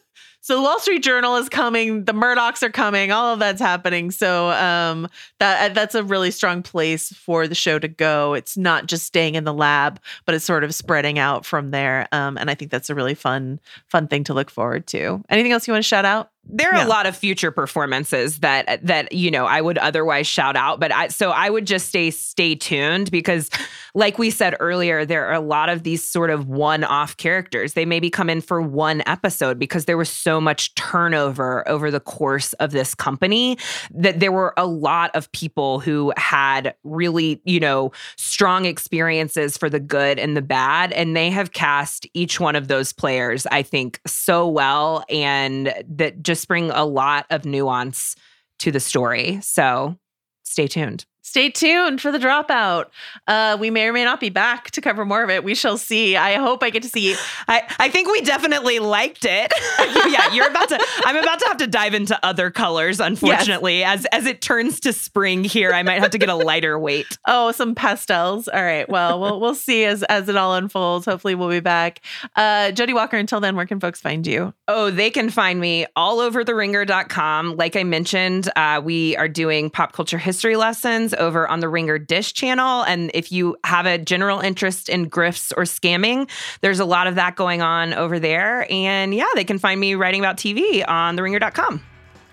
[0.51, 4.11] so the Wall Street Journal is coming, the Murdochs are coming, all of that's happening.
[4.11, 5.07] So um
[5.38, 8.34] that that's a really strong place for the show to go.
[8.34, 12.09] It's not just staying in the lab, but it's sort of spreading out from there.
[12.11, 15.22] Um and I think that's a really fun fun thing to look forward to.
[15.28, 16.32] Anything else you want to shout out?
[16.53, 16.86] There are Yeah.
[16.86, 20.92] a lot of future performances that that you know I would otherwise shout out, but
[20.92, 23.51] I so I would just stay stay tuned because,
[23.94, 27.74] like we said earlier, there are a lot of these sort of one-off characters.
[27.74, 32.01] They maybe come in for one episode because there was so much turnover over the
[32.01, 33.57] course of this company
[33.92, 39.68] that there were a lot of people who had really you know strong experiences for
[39.70, 43.62] the good and the bad, and they have cast each one of those players I
[43.62, 48.16] think so well and that just bring a lot of nuance
[48.59, 49.41] to the story.
[49.43, 49.97] So
[50.43, 51.07] stay tuned.
[51.31, 52.87] Stay tuned for the dropout.
[53.28, 55.45] Uh, we may or may not be back to cover more of it.
[55.45, 56.16] We shall see.
[56.16, 57.14] I hope I get to see.
[57.47, 59.53] I, I think we definitely liked it.
[60.11, 63.85] yeah, you're about to I'm about to have to dive into other colors, unfortunately.
[63.85, 67.07] As as it turns to spring here, I might have to get a lighter weight.
[67.33, 68.49] Oh, some pastels.
[68.49, 68.89] All right.
[68.89, 71.05] Well, we'll we'll see as as it all unfolds.
[71.05, 72.01] Hopefully, we'll be back.
[72.35, 73.16] Uh, Jodi Walker.
[73.16, 74.53] Until then, where can folks find you?
[74.66, 77.57] Oh, they can find me all over the theringer.com.
[77.57, 81.99] Like I mentioned, uh, we are doing pop culture history lessons over on the Ringer
[81.99, 82.83] Dish channel.
[82.83, 86.29] And if you have a general interest in grifts or scamming,
[86.62, 88.66] there's a lot of that going on over there.
[88.73, 91.83] And yeah, they can find me writing about TV on theringer.com.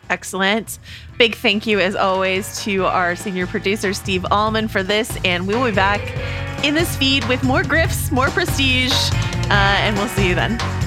[0.09, 0.79] Excellent.
[1.17, 5.17] Big thank you, as always, to our senior producer, Steve Ahlman, for this.
[5.25, 6.01] And we will be back
[6.63, 8.93] in this feed with more grifts, more prestige.
[9.49, 10.86] Uh, and we'll see you then.